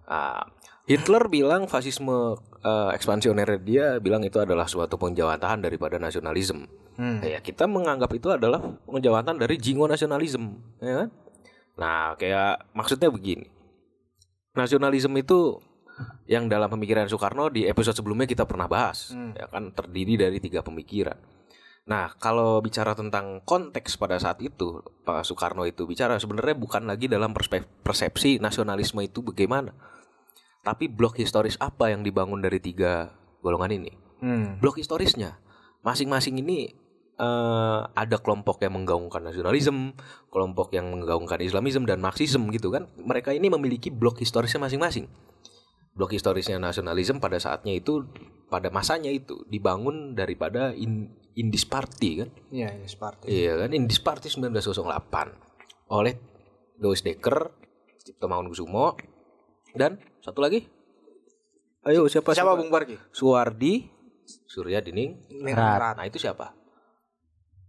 [0.09, 0.49] Ah,
[0.89, 6.65] Hitler bilang fasisme eh, ekspansioner dia bilang itu adalah suatu penjawatan daripada nasionalisme.
[6.97, 7.21] Hmm.
[7.21, 11.09] Ya kita menganggap itu adalah penjawatan dari jingo nasionalisme, ya kan?
[11.79, 13.47] Nah, kayak maksudnya begini.
[14.57, 15.63] Nasionalisme itu
[16.27, 20.65] yang dalam pemikiran Soekarno di episode sebelumnya kita pernah bahas, ya kan terdiri dari tiga
[20.65, 21.38] pemikiran.
[21.89, 27.09] Nah, kalau bicara tentang konteks pada saat itu, Pak Soekarno itu bicara sebenarnya bukan lagi
[27.09, 27.33] dalam
[27.81, 29.73] persepsi nasionalisme itu bagaimana,
[30.61, 33.09] tapi blok historis apa yang dibangun dari tiga
[33.41, 33.93] golongan ini.
[34.21, 34.61] Hmm.
[34.61, 35.41] Blok historisnya,
[35.81, 36.77] masing-masing ini
[37.17, 39.97] eh, ada kelompok yang menggaungkan nasionalisme,
[40.29, 42.85] kelompok yang menggaungkan Islamisme dan Marxisme gitu kan.
[43.01, 45.09] Mereka ini memiliki blok historisnya masing-masing.
[45.97, 48.05] Blok historisnya nasionalisme pada saatnya itu
[48.53, 52.29] pada masanya itu dibangun daripada in, Indis Party kan.
[52.51, 53.25] Iya, ini seperti.
[53.31, 56.15] Iya kan Indis Party 1908 oleh
[56.83, 57.55] Louis Dekker,
[58.03, 58.99] Cipto Mangunkusumo
[59.79, 60.67] dan satu lagi.
[61.87, 62.99] Ayo siapa Siapa Bung Barki?
[63.15, 63.87] Suwardi
[64.51, 65.15] Surya Dining.
[65.55, 65.97] Rat.
[65.97, 66.53] Nah itu siapa?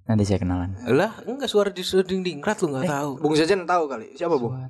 [0.10, 0.73] Nanti saya kenalan.
[0.89, 2.41] Lah enggak Suwardi Surya Dining.
[2.41, 3.12] Rat lu nggak tahu.
[3.21, 4.17] Bung Jajan tahu kali.
[4.17, 4.58] Siapa, Bung?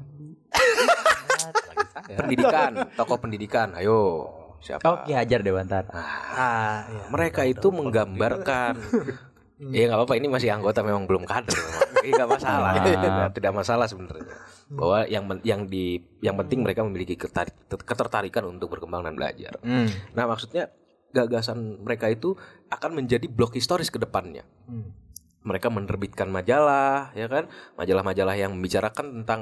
[2.09, 3.69] Pendidikan, tokoh pendidikan.
[3.77, 4.25] Ayo
[4.59, 4.83] siapa?
[4.85, 5.89] Oke, Hajar Dewantara.
[5.91, 7.03] Ah, iya.
[7.11, 8.73] Mereka itu menggambarkan
[9.59, 11.83] Iya nggak apa-apa ini masih anggota memang belum kader memang.
[11.99, 14.27] Iya nggak masalah tidak, tidak masalah sebenarnya
[14.71, 17.19] bahwa yang yang di yang penting mereka memiliki
[17.67, 19.59] ketertarikan untuk berkembang dan belajar.
[19.59, 19.91] Hmm.
[20.15, 20.71] Nah maksudnya
[21.11, 22.39] gagasan mereka itu
[22.71, 24.47] akan menjadi blok historis ke depannya.
[24.63, 24.95] Hmm.
[25.43, 27.47] Mereka menerbitkan majalah, ya kan,
[27.79, 29.41] majalah-majalah yang membicarakan tentang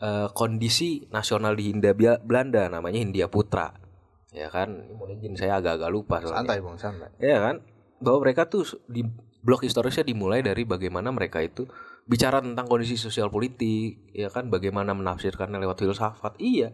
[0.00, 3.72] eh, kondisi nasional di Hindia Belanda, namanya Hindia Putra,
[4.32, 4.88] ya kan.
[5.08, 6.44] Izin saya agak-agak lupa soalnya.
[6.44, 7.10] Santai, Bung, santai.
[7.20, 7.64] Ya kan,
[7.98, 9.04] bahwa mereka tuh di
[9.42, 11.64] blok historisnya dimulai dari bagaimana mereka itu
[12.08, 16.36] bicara tentang kondisi sosial politik, ya kan, bagaimana menafsirkannya lewat filsafat.
[16.40, 16.72] Iya.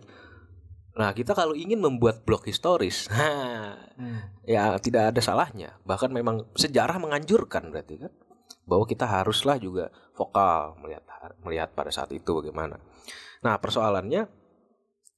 [0.94, 3.74] Nah, kita kalau ingin membuat blok historis, nah,
[4.46, 5.74] ya tidak ada salahnya.
[5.82, 8.12] Bahkan memang sejarah menganjurkan berarti kan
[8.64, 11.04] bahwa kita haruslah juga vokal melihat
[11.42, 12.78] melihat pada saat itu bagaimana.
[13.42, 14.30] Nah, persoalannya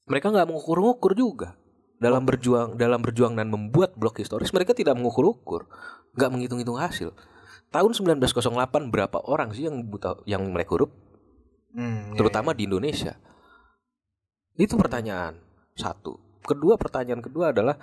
[0.08, 1.54] mereka nggak mengukur-ukur juga
[1.96, 5.64] dalam berjuang dalam berjuang dan membuat blok historis mereka tidak mengukur-ukur,
[6.12, 7.12] nggak menghitung-hitung hasil.
[7.72, 10.92] Tahun 1908 berapa orang sih yang buta yang melek huruf
[11.76, 13.20] Hmm, iya, terutama di Indonesia?
[14.56, 15.36] Itu pertanyaan
[15.76, 16.24] satu.
[16.40, 17.74] kedua pertanyaan kedua adalah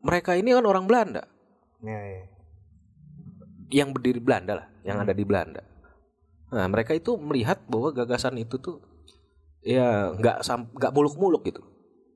[0.00, 1.28] mereka ini kan orang Belanda
[1.84, 2.22] Iya, iya.
[3.70, 5.62] yang berdiri Belanda lah, yang ada di Belanda.
[6.50, 8.82] Nah, mereka itu melihat bahwa gagasan itu tuh
[9.62, 10.42] ya nggak
[10.74, 11.62] nggak muluk-muluk gitu.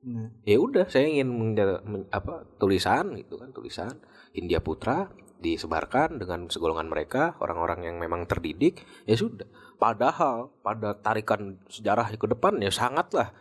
[0.05, 0.29] Hmm.
[0.45, 3.97] Ya udah, saya ingin menja- men- apa tulisan gitu kan, tulisan
[4.37, 5.09] India Putra
[5.41, 9.49] disebarkan dengan segolongan mereka, orang-orang yang memang terdidik, ya sudah.
[9.75, 13.33] Padahal pada tarikan sejarah ke depan ya sangatlah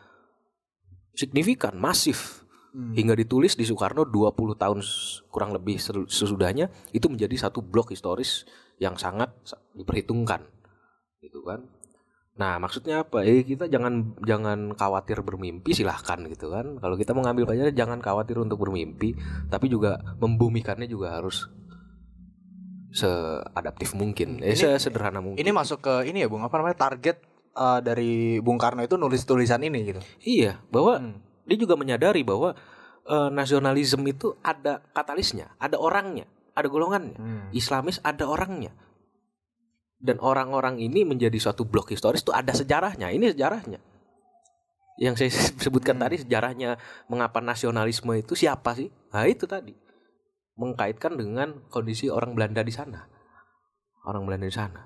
[1.14, 2.42] signifikan, masif
[2.74, 2.90] Hmm.
[2.90, 4.82] hingga ditulis di Soekarno 20 tahun
[5.30, 5.78] kurang lebih
[6.10, 8.42] sesudahnya itu menjadi satu blok historis
[8.82, 10.42] yang sangat sa- diperhitungkan
[11.22, 11.62] gitu kan
[12.34, 17.46] nah maksudnya apa eh kita jangan jangan khawatir bermimpi silahkan gitu kan kalau kita mengambil
[17.46, 19.14] pelajaran jangan khawatir untuk bermimpi
[19.46, 21.46] tapi juga membumikannya juga harus
[22.90, 26.78] seadaptif mungkin eh Ini- sederhana mungkin Ini masuk ke ini ya Bung, apa namanya?
[26.80, 30.00] Target eh, dari Bung Karno itu nulis tulisan ini gitu.
[30.20, 31.18] iya bahwa Hmm.
[31.42, 32.54] dia juga menyadari bahwa
[33.04, 37.46] eh, nasionalisme itu ada katalisnya ada orangnya ada golongannya Hmm.
[37.50, 38.70] Islamis ada orangnya.
[40.04, 43.08] Dan orang-orang ini menjadi suatu blok historis itu ada sejarahnya.
[43.08, 43.80] Ini sejarahnya.
[45.00, 45.30] Yang saya
[45.64, 46.04] sebutkan Hmm.
[46.04, 46.76] tadi sejarahnya
[47.08, 48.92] mengapa nasionalisme itu siapa sih?
[49.16, 49.72] Nah, itu tadi.
[50.60, 53.08] Mengkaitkan dengan kondisi orang Belanda di sana.
[54.04, 54.84] Orang Belanda di sana.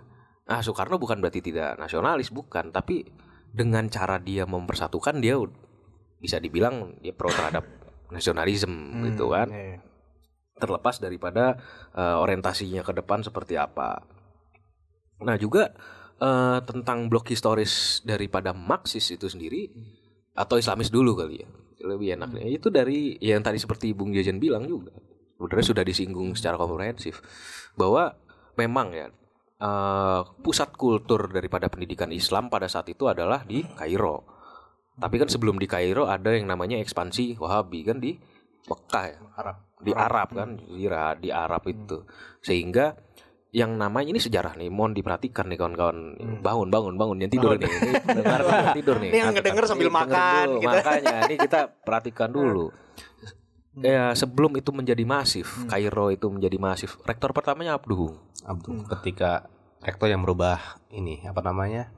[0.49, 3.05] Nah, Soekarno bukan berarti tidak nasionalis, bukan, tapi
[3.53, 5.37] dengan cara dia mempersatukan dia
[6.21, 7.65] bisa dibilang dia pro terhadap
[8.09, 9.81] nasionalisme gitu kan Iya.
[10.57, 11.57] terlepas daripada
[11.93, 14.03] eh, orientasinya ke depan seperti apa.
[15.23, 15.75] Nah juga
[16.19, 19.71] eh, tentang blok historis daripada Marxis itu sendiri
[20.39, 21.49] atau Islamis dulu kali ya
[21.87, 22.47] lebih enaknya.
[22.47, 24.91] Itu dari yang tadi seperti Bung Jajan bilang juga
[25.39, 27.23] sebenarnya sudah disinggung secara komprehensif
[27.79, 28.19] bahwa
[28.59, 29.07] memang ya
[29.63, 34.27] eh, pusat kultur daripada pendidikan Islam pada saat itu adalah di Kairo.
[34.99, 38.19] Tapi kan sebelum di Kairo ada yang namanya ekspansi Wahabi kan di
[38.67, 39.19] Mekah ya.
[39.39, 39.57] Arab.
[39.79, 40.59] di Arab kan
[41.23, 42.03] di Arab itu.
[42.43, 42.99] Sehingga
[43.49, 46.21] yang namanya ini sejarah nih mohon diperhatikan nih kawan-kawan.
[46.45, 49.09] Bangun bangun bangun yang tidur nih ini yang tidur nih.
[49.09, 50.69] Ini yang ngedenger sambil dengerin makan, dulu, gitu.
[50.69, 52.67] makanya ini kita perhatikan dulu.
[53.79, 56.99] Ya sebelum itu menjadi masif Kairo itu menjadi masif.
[57.07, 58.11] Rektor pertamanya Abduh
[58.45, 59.47] Abdul ketika
[59.81, 60.59] rektor yang merubah
[60.91, 61.89] ini apa namanya?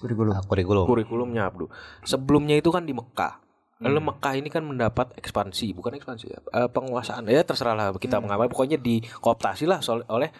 [0.00, 0.38] Kurikulum.
[0.46, 0.86] Kurikulum.
[0.86, 1.68] Kurikulumnya Abduh
[2.06, 3.51] sebelumnya itu kan di Mekah
[3.82, 8.18] Lalu Mekah ini kan mendapat ekspansi, bukan ekspansi ya, eh, penguasaan ya terserah lah kita
[8.18, 10.30] mengambil pokoknya dikooptasi lah oleh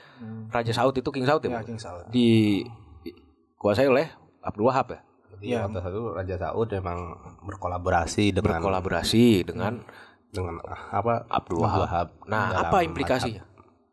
[0.49, 1.61] Raja Saud itu King Saud ya, Ya?
[1.61, 2.07] King Saud.
[2.09, 2.63] di
[3.03, 4.07] dikuasai oleh
[4.41, 5.01] Abdul Wahab ya,
[5.33, 5.67] Jadi Iya.
[5.67, 6.99] waktu itu Raja Saud memang
[7.43, 9.83] berkolaborasi dengan berkolaborasi dengan
[10.31, 10.55] dengan
[10.91, 12.09] apa Abdul Wahab.
[12.25, 13.43] Nah, dalam apa implikasinya?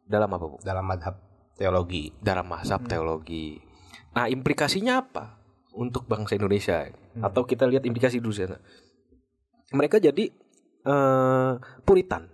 [0.06, 0.58] Dalam apa, Bu?
[0.58, 1.16] madhab- dalam madhab
[1.54, 2.04] teologi.
[2.18, 3.60] Dalam mazhab teologi.
[4.10, 5.38] Nah, implikasinya apa
[5.72, 6.86] untuk bangsa Indonesia?
[7.20, 8.58] Atau kita lihat implikasi dulu sana.
[9.74, 10.26] Mereka jadi
[10.86, 11.52] eh,
[11.86, 12.30] puritan.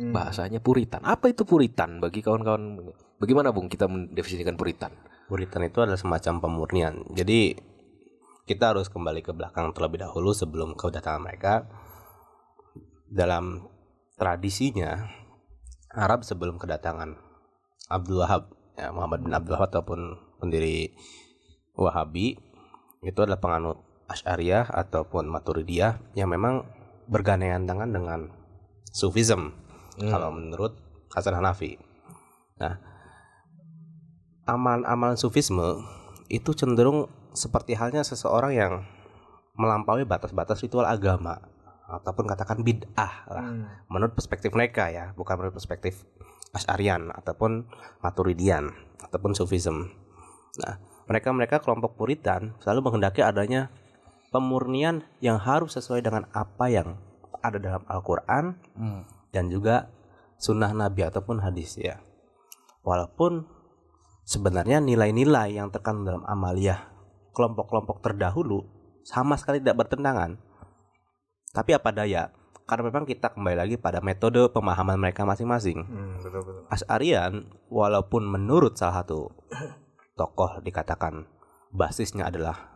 [0.00, 0.10] Hmm.
[0.10, 1.04] Bahasanya puritan.
[1.04, 2.90] Apa itu puritan bagi kawan-kawan?
[3.22, 4.90] Bagaimana, Bung, kita mendefinisikan puritan?
[5.30, 7.06] Puritan itu adalah semacam pemurnian.
[7.14, 7.54] Jadi
[8.42, 11.70] kita harus kembali ke belakang terlebih dahulu sebelum kedatangan mereka.
[13.06, 13.68] Dalam
[14.16, 15.06] tradisinya
[15.92, 17.14] Arab sebelum kedatangan
[17.92, 20.00] Abdul Wahab, ya, Muhammad bin Abdul Wahab ataupun
[20.40, 20.96] pendiri
[21.76, 22.40] Wahabi
[23.04, 26.68] itu adalah penganut Asy'ariyah ataupun Maturidiyah yang memang
[27.08, 28.20] bergandengan tangan dengan
[28.92, 29.56] Sufism
[29.98, 30.76] kalau menurut
[31.12, 31.80] Hasan Hanafi.
[32.60, 32.76] Nah,
[34.44, 35.80] amalan-amalan Sufisme
[36.28, 38.72] itu cenderung seperti halnya seseorang yang
[39.56, 41.40] melampaui batas-batas ritual agama
[41.92, 43.68] ataupun katakan bid'ah lah Hmm.
[43.92, 46.08] menurut perspektif mereka ya, bukan menurut perspektif
[46.52, 47.68] Asy'arian ataupun
[48.00, 49.92] Maturidian ataupun Sufism.
[50.60, 53.72] Nah, mereka-mereka kelompok Puritan selalu menghendaki adanya
[54.32, 56.96] pemurnian yang harus sesuai dengan apa yang
[57.44, 58.56] ada dalam Al-Qur'an
[59.30, 59.92] dan juga
[60.40, 62.00] sunnah Nabi ataupun hadis ya.
[62.82, 63.46] Walaupun
[64.26, 66.90] sebenarnya nilai-nilai yang terkandung dalam amaliyah
[67.36, 68.64] kelompok-kelompok terdahulu
[69.04, 70.38] sama sekali tidak bertentangan.
[71.52, 72.32] Tapi apa daya,
[72.64, 75.84] karena memang kita kembali lagi pada metode pemahaman mereka masing-masing.
[75.84, 76.64] Hmm, betul betul.
[76.72, 77.32] Asy'arian
[77.68, 79.28] walaupun menurut salah satu
[80.16, 81.28] tokoh dikatakan
[81.74, 82.71] basisnya adalah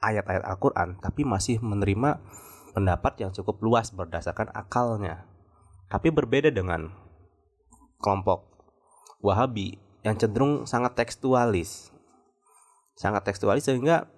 [0.00, 2.20] ayat-ayat Al-Qur'an tapi masih menerima
[2.72, 5.28] pendapat yang cukup luas berdasarkan akalnya.
[5.90, 6.92] Tapi berbeda dengan
[8.00, 8.46] kelompok
[9.20, 11.92] Wahabi yang cenderung sangat tekstualis.
[12.96, 14.08] Sangat tekstualis sehingga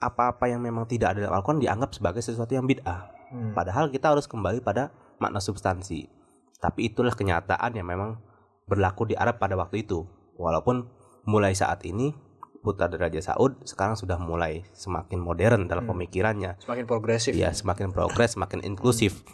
[0.00, 3.08] apa-apa yang memang tidak ada dalam Al-Qur'an dianggap sebagai sesuatu yang bid'ah.
[3.32, 3.52] Hmm.
[3.56, 6.08] Padahal kita harus kembali pada makna substansi.
[6.60, 8.20] Tapi itulah kenyataan yang memang
[8.68, 10.04] berlaku di Arab pada waktu itu.
[10.36, 10.88] Walaupun
[11.24, 12.12] mulai saat ini
[12.60, 15.96] putra dari Raja Saud sekarang sudah mulai semakin modern dalam Hmm.
[15.96, 16.60] pemikirannya.
[16.60, 17.32] Semakin progresif.
[17.32, 19.24] Ya, semakin progres, semakin inklusif.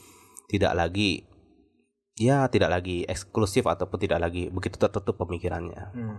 [0.46, 1.26] Tidak lagi
[2.16, 5.92] ya tidak lagi eksklusif ataupun tidak lagi begitu tertutup pemikirannya.
[5.92, 6.16] Hmm.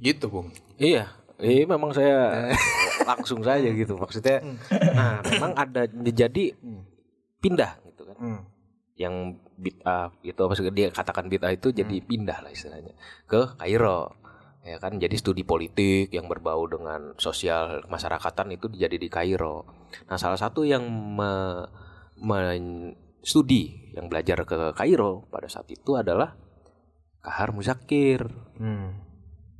[0.00, 0.50] Gitu, Bung.
[0.76, 2.50] Iya, iya memang saya
[3.10, 4.42] langsung saja gitu maksudnya.
[4.96, 6.56] Nah, memang ada jadi
[7.38, 8.16] pindah gitu kan.
[8.18, 8.40] Hmm.
[8.96, 9.14] Yang
[9.56, 12.96] bid'ah itu apa sih dia katakan bid'ah itu jadi pindah lah istilahnya
[13.28, 14.12] ke Kairo.
[14.66, 19.62] Ya kan jadi studi politik yang berbau dengan sosial masyarakatan itu jadi di Kairo.
[20.10, 21.62] Nah, salah satu yang me,
[22.18, 26.34] men- studi yang belajar ke Kairo pada saat itu adalah
[27.22, 28.26] Kahar Muzakir.
[28.58, 29.06] Hmm.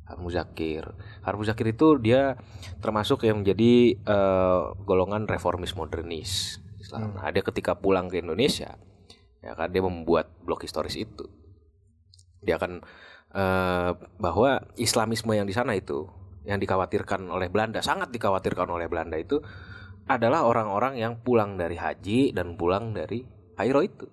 [0.07, 0.87] Har Muzakir.
[1.23, 2.39] Har Muzakir itu dia
[2.79, 7.19] termasuk yang menjadi eh, golongan reformis modernis Islam.
[7.19, 8.79] Nah, dia ketika pulang ke Indonesia,
[9.43, 11.27] ya kan dia membuat blog historis itu.
[12.39, 12.87] Dia akan
[13.33, 16.07] eh, bahwa Islamisme yang di sana itu
[16.47, 19.43] yang dikhawatirkan oleh Belanda, sangat dikhawatirkan oleh Belanda itu
[20.07, 24.07] adalah orang-orang yang pulang dari haji dan pulang dari Kairo itu.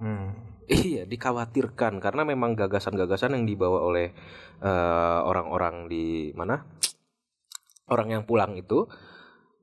[0.00, 0.32] Hmm.
[0.72, 4.14] Iya, dikhawatirkan karena memang gagasan-gagasan yang dibawa oleh
[4.62, 6.64] eh, orang-orang di mana?
[7.92, 8.88] Orang yang pulang itu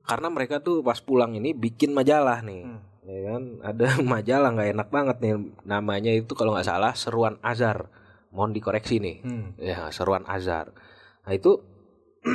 [0.06, 2.62] karena mereka tuh pas pulang ini bikin majalah nih.
[2.62, 2.80] Hmm.
[3.10, 3.42] Ya kan?
[3.64, 5.34] Ada majalah nggak enak banget nih
[5.66, 7.90] namanya itu kalau nggak salah Seruan Azhar.
[8.30, 9.16] Mohon dikoreksi nih.
[9.26, 9.46] Hmm.
[9.58, 10.70] Ya, Seruan Azhar.
[11.26, 11.58] Nah, itu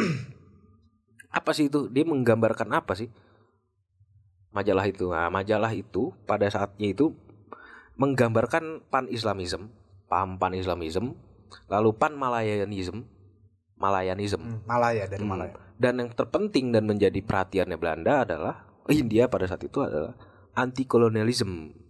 [1.39, 1.87] apa sih itu?
[1.87, 3.07] Dia menggambarkan apa sih?
[4.51, 5.11] Majalah itu.
[5.11, 7.15] Nah, majalah itu pada saatnya itu
[7.95, 9.71] menggambarkan pan-islamism,
[10.11, 11.15] paham pan-islamism,
[11.71, 13.07] lalu pan-malayanism,
[13.79, 14.41] malayanism.
[14.43, 14.59] Hmm.
[14.67, 15.31] Malaya dari Hmm.
[15.31, 15.55] Malaya.
[15.75, 20.15] Dan yang terpenting dan menjadi perhatiannya Belanda adalah India pada saat itu adalah
[20.55, 21.84] anti kolonialisme.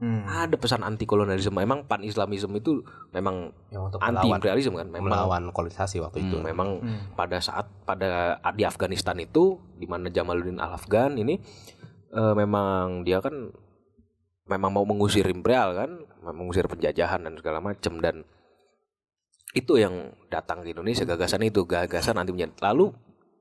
[0.00, 0.24] Hmm.
[0.24, 1.52] Ada pesan anti kolonialisme.
[1.52, 2.80] Memang pan-islamism itu
[3.12, 6.40] memang untuk anti imperialisme kan, memang melawan kolonisasi waktu itu.
[6.40, 7.12] Hmm, memang Hmm.
[7.12, 11.36] pada saat pada di Afghanistan itu di mana Jamaluddin Al Afgan ini
[12.16, 13.52] eh, memang dia kan
[14.48, 15.90] memang mau mengusir imperial kan,
[16.32, 18.24] mengusir penjajahan dan segala macam dan
[19.52, 22.56] itu yang datang ke Indonesia gagasan itu gagasan anti penjajahan.
[22.72, 22.88] Lalu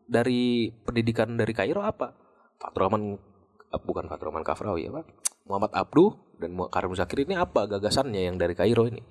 [0.09, 2.11] dari pendidikan dari Kairo apa?
[2.59, 3.28] Fatur Rahman eh,
[3.77, 5.05] bukan Fatur Rahman Kafrawi apa?
[5.45, 9.01] Muhammad Abduh dan Karim Zakir ini apa gagasannya yang dari Kairo ini?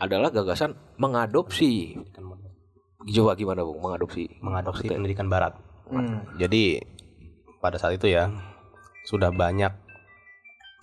[0.00, 1.96] Adalah gagasan mengadopsi
[3.04, 4.40] Coba gimana Bung mengadopsi?
[4.40, 4.96] mengadopsi Maksudnya?
[4.96, 5.52] pendidikan barat.
[5.92, 6.24] Hmm.
[6.40, 6.80] Jadi
[7.60, 8.32] pada saat itu ya
[9.04, 9.72] sudah banyak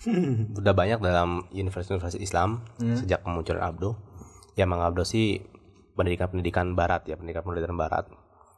[0.58, 2.94] sudah banyak dalam universitas-universitas Islam Hmm.
[2.98, 3.98] sejak kemunculan Abdo
[4.54, 5.42] yang mengadopsi
[5.98, 8.06] pendidikan-pendidikan barat ya, pendidikan-pendidikan barat,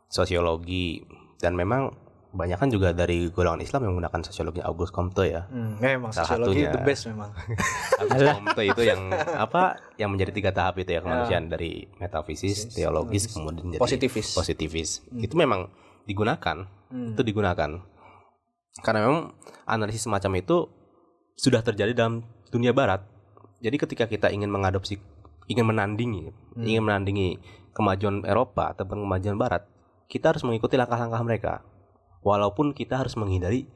[0.08, 1.02] sosiologi
[1.40, 1.92] dan memang
[2.34, 5.46] banyak kan juga dari golongan Islam yang menggunakan sosiologi Auguste Comte ya.
[5.46, 5.78] Hmm.
[5.78, 6.74] Memang Salah sosiologi satunya.
[6.74, 7.30] the best memang.
[8.02, 9.00] Auguste Comte itu yang
[9.32, 9.62] apa
[9.94, 14.34] yang menjadi tiga tahap itu ya kemanusiaan dari metafisis, teologis, kemudian jadi Positivis.
[14.34, 14.90] positivis.
[15.14, 15.70] Itu memang
[16.04, 17.14] digunakan, Hmm.
[17.14, 17.70] itu digunakan.
[18.76, 19.32] Karena memang
[19.64, 20.66] analisis semacam itu
[21.34, 23.02] sudah terjadi dalam dunia barat.
[23.58, 24.98] Jadi ketika kita ingin mengadopsi,
[25.46, 27.38] ingin menandingi, ingin menandingi
[27.70, 29.66] kemajuan Eropa ataupun kemajuan Barat,
[30.06, 31.52] kita harus mengikuti langkah-langkah mereka.
[32.24, 33.68] Walaupun kita harus menghindari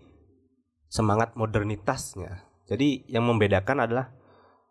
[0.89, 2.49] semangat modernitasnya.
[2.65, 4.09] Jadi yang membedakan adalah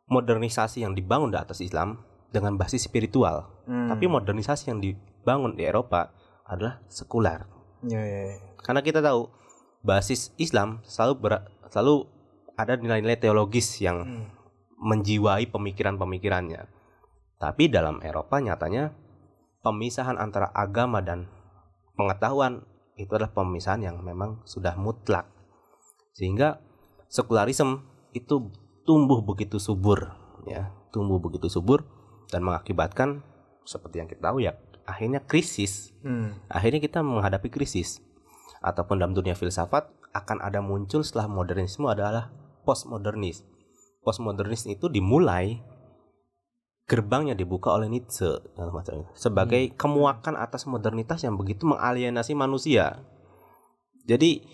[0.10, 2.02] modernisasi yang dibangun di atas Islam
[2.34, 3.46] dengan basis spiritual.
[3.70, 3.90] Hmm.
[3.94, 6.10] Tapi modernisasi yang dibangun di Eropa
[6.50, 7.46] adalah sekuler.
[7.86, 8.38] Ya, ya, ya.
[8.66, 9.30] Karena kita tahu
[9.86, 12.10] basis Islam selalu ber- selalu
[12.58, 14.26] ada nilai-nilai teologis yang Hmm.
[14.82, 16.66] menjiwai pemikiran-pemikirannya.
[17.38, 18.94] Tapi dalam Eropa nyatanya
[19.62, 21.30] pemisahan antara agama dan
[21.93, 22.66] pengetahuan
[22.98, 25.30] itu adalah pemisahan yang memang sudah mutlak.
[26.18, 26.60] Sehingga
[27.08, 28.50] sekularisme itu
[28.84, 30.12] tumbuh begitu subur
[30.50, 31.86] ya, tumbuh begitu subur
[32.34, 33.22] dan mengakibatkan
[33.68, 34.56] seperti yang kita tahu ya
[34.88, 36.32] akhirnya krisis Hmm.
[36.48, 38.00] akhirnya kita menghadapi krisis
[38.64, 42.32] ataupun dalam dunia filsafat akan ada muncul setelah modernisme adalah
[42.66, 43.45] postmodernis.
[44.02, 45.62] Postmodernis itu dimulai
[46.88, 53.04] gerbangnya dibuka oleh Nietzsche dalam macam sebagai kemuakan atas modernitas yang begitu mengalienasi manusia.
[54.08, 54.48] Jadi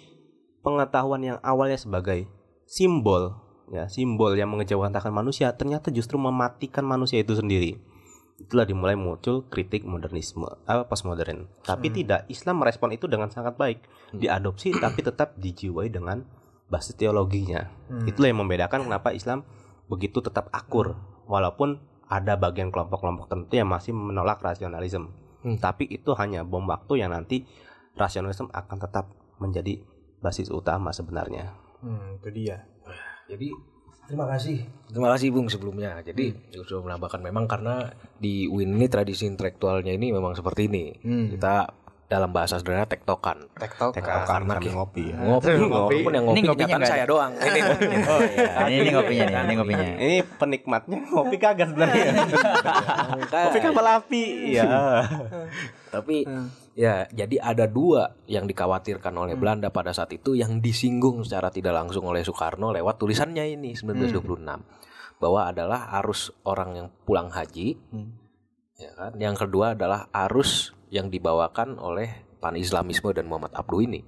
[0.66, 2.26] pengetahuan yang awalnya sebagai
[2.66, 3.38] simbol
[3.70, 7.78] ya simbol yang mengejawantahkan manusia ternyata justru mematikan manusia itu sendiri.
[8.42, 11.46] Itulah dimulai muncul kritik modernisme apa postmodern.
[11.62, 13.86] Tapi tidak Islam merespon itu dengan sangat baik.
[14.10, 16.26] Diadopsi tapi tetap dijiwai dengan
[16.66, 17.70] basis teologinya.
[17.94, 18.10] Hmm.
[18.10, 19.46] itulah yang membedakan kenapa Islam
[19.86, 20.98] begitu tetap akur.
[21.30, 25.09] Walaupun ada bagian kelompok-kelompok tertentu yang masih menolak rasionalisme
[25.43, 25.59] Hmm.
[25.59, 27.43] tapi itu hanya bom waktu yang nanti
[27.99, 29.11] rasionalisme akan tetap
[29.43, 29.76] menjadi
[30.24, 31.51] basis utama sebenarnya
[31.84, 32.64] Hmm, itu dia.
[33.28, 33.51] Jadi
[34.03, 34.64] Terima kasih.
[34.91, 35.99] Terima kasih Bung sebelumnya.
[36.03, 37.88] Jadi sudah menambahkan memang karena
[38.20, 40.91] di UIN ini tradisi intelektualnya ini memang seperti ini.
[41.32, 41.64] Kita
[42.14, 43.49] dalam bahasa sederhana tektokan.
[43.57, 45.18] tektok Karena Karena ngopi ya.
[45.34, 47.09] Ngopi, walaupun yang ngopi Ini ngopinya kenyataan saya ada.
[47.09, 47.32] doang.
[47.34, 47.97] Ini ngopinya.
[48.05, 48.51] Oh iya.
[48.70, 49.88] ini, ini ngopinya nih, ini ngopinya.
[49.97, 52.11] Ini penikmatnya ngopi kagak sebenarnya.
[53.18, 54.24] ngopi kapal api.
[54.53, 54.70] Ya.
[55.89, 56.18] Tapi
[56.78, 61.74] ya jadi ada dua yang dikhawatirkan oleh Belanda pada saat itu yang disinggung secara tidak
[61.74, 67.78] langsung oleh Soekarno lewat tulisannya ini 1926 bahwa adalah arus orang yang pulang haji
[68.74, 74.06] ya kan yang kedua adalah arus yang dibawakan oleh pan Islamisme dan Muhammad Abduh ini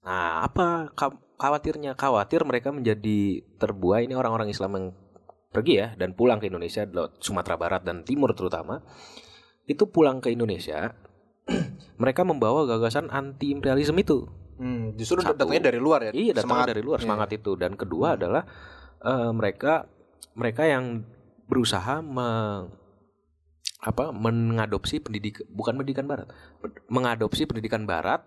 [0.00, 3.18] nah apa kha- khawatirnya khawatir mereka menjadi
[3.58, 4.86] terbuai ini orang-orang Islam yang
[5.50, 6.86] pergi ya dan pulang ke Indonesia
[7.18, 8.86] Sumatera Barat dan Timur terutama
[9.66, 10.94] itu pulang ke Indonesia
[12.02, 15.36] mereka membawa gagasan anti imperialisme itu Hmm, justru Satu.
[15.36, 16.12] datangnya dari luar ya.
[16.16, 16.68] Iya, datang Semangat.
[16.72, 17.60] dari luar semangat itu.
[17.60, 18.40] Dan kedua adalah
[19.04, 19.84] eh, mereka
[20.32, 21.04] mereka yang
[21.44, 22.64] berusaha me-
[23.84, 26.28] apa mengadopsi pendidik bukan pendidikan barat,
[26.88, 28.24] mengadopsi pendidikan barat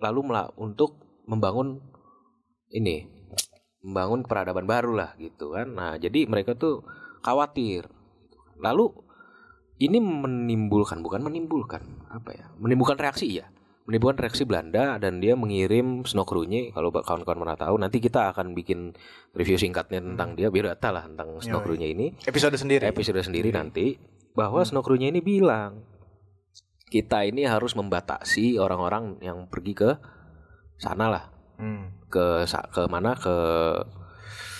[0.00, 1.80] lalu mela- untuk membangun
[2.72, 3.06] ini
[3.84, 5.70] membangun peradaban baru lah gitu kan.
[5.70, 6.82] Nah, jadi mereka tuh
[7.22, 7.86] khawatir.
[8.58, 8.90] Lalu
[9.78, 12.46] ini menimbulkan bukan menimbulkan apa ya?
[12.56, 13.46] Menimbulkan reaksi ya
[13.86, 18.98] menimbulkan reaksi Belanda dan dia mengirim Snokrunye kalau kawan-kawan pernah tahu nanti kita akan bikin
[19.30, 22.82] review singkatnya tentang dia biar data lah tentang Snokrunye ini Episode sendiri.
[22.82, 23.94] episode sendiri nanti
[24.36, 25.82] bahwa Snokrunye ini bilang
[26.86, 29.90] kita ini harus membatasi orang-orang yang pergi ke
[30.76, 31.24] sana lah
[31.56, 31.88] Hmm.
[32.12, 33.32] ke ke mana ke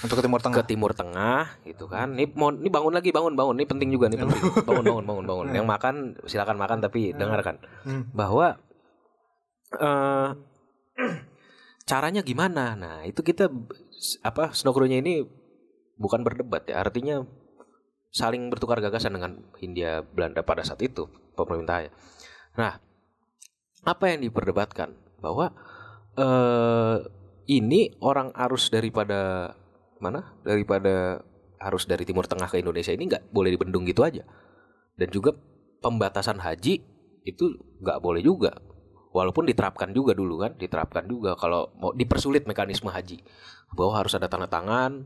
[0.01, 0.57] Untuk ke Timur Tengah.
[0.57, 2.17] ke Timur Tengah gitu kan.
[2.17, 3.57] Ini mau ini bangun lagi bangun bangun.
[3.61, 4.41] Ini penting juga nih penting.
[4.69, 5.47] Bangun bangun bangun bangun.
[5.53, 8.09] Yang makan silakan makan tapi dengarkan Hmm.
[8.17, 8.57] bahwa
[9.77, 10.29] eh
[11.91, 12.73] caranya gimana.
[12.75, 13.53] Nah, itu kita
[14.25, 15.21] apa Snowcrew-nya ini
[15.97, 16.81] bukan berdebat ya.
[16.81, 17.25] Artinya
[18.17, 21.05] saling bertukar gagasan dengan Hindia Belanda pada saat itu
[21.37, 21.93] pemerintahnya.
[22.57, 22.81] Nah,
[23.85, 25.53] apa yang diperdebatkan bahwa
[26.17, 26.97] eh
[27.47, 29.53] ini orang arus daripada
[30.01, 30.33] mana?
[30.41, 31.21] Daripada
[31.69, 34.25] arus dari Timur Tengah ke Indonesia ini nggak boleh dibendung gitu aja.
[34.97, 35.37] Dan juga
[35.85, 36.81] pembatasan haji
[37.29, 37.45] itu
[37.85, 38.57] nggak boleh juga.
[39.13, 43.21] Walaupun diterapkan juga dulu kan, diterapkan juga kalau mau dipersulit mekanisme haji
[43.77, 45.05] bahwa harus ada tanda tangan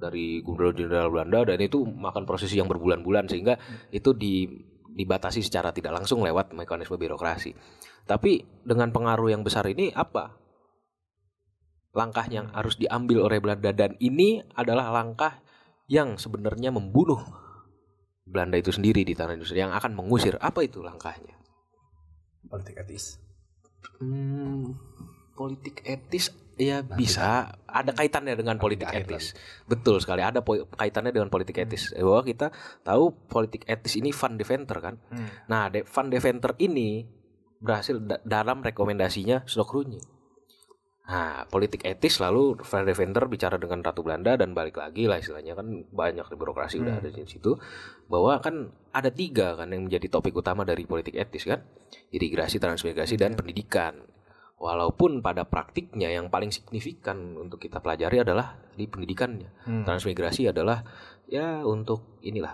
[0.00, 3.60] dari Gubernur Jenderal Belanda dan itu makan prosesi yang berbulan-bulan sehingga
[3.92, 4.48] itu di
[4.90, 7.54] dibatasi secara tidak langsung lewat mekanisme birokrasi.
[8.08, 10.34] Tapi dengan pengaruh yang besar ini apa?
[11.94, 15.42] Langkah yang harus diambil oleh Belanda dan ini adalah langkah
[15.90, 17.18] yang sebenarnya membunuh
[18.30, 20.38] Belanda itu sendiri di tanah Indonesia yang akan mengusir.
[20.38, 21.34] Apa itu langkahnya?
[22.46, 23.18] Politik etis.
[23.98, 24.78] Hmm,
[25.34, 26.30] politik etis
[26.60, 29.32] ya bisa ada kaitannya dengan politik Ada etis.
[29.64, 30.44] Betul sekali ada
[30.76, 31.96] kaitannya dengan politik etis.
[31.96, 32.52] Eh, Bahwa kita
[32.84, 34.94] tahu politik etis ini Van Deventer kan.
[35.08, 35.28] Hmm.
[35.48, 37.08] Nah, De- Van Deventer ini
[37.64, 40.04] berhasil da- dalam rekomendasinya Stokroenje.
[41.10, 45.58] Nah, politik etis lalu Van Deventer bicara dengan Ratu Belanda dan balik lagi lah istilahnya
[45.58, 47.58] kan banyak di birokrasi udah ada di situ
[48.06, 51.66] bahwa kan ada tiga kan yang menjadi topik utama dari politik etis kan
[52.14, 54.06] imigrasi, transmigrasi dan pendidikan.
[54.60, 59.48] Walaupun pada praktiknya yang paling signifikan untuk kita pelajari adalah di pendidikannya.
[59.64, 59.88] Hmm.
[59.88, 60.84] Transmigrasi adalah
[61.24, 62.52] ya untuk inilah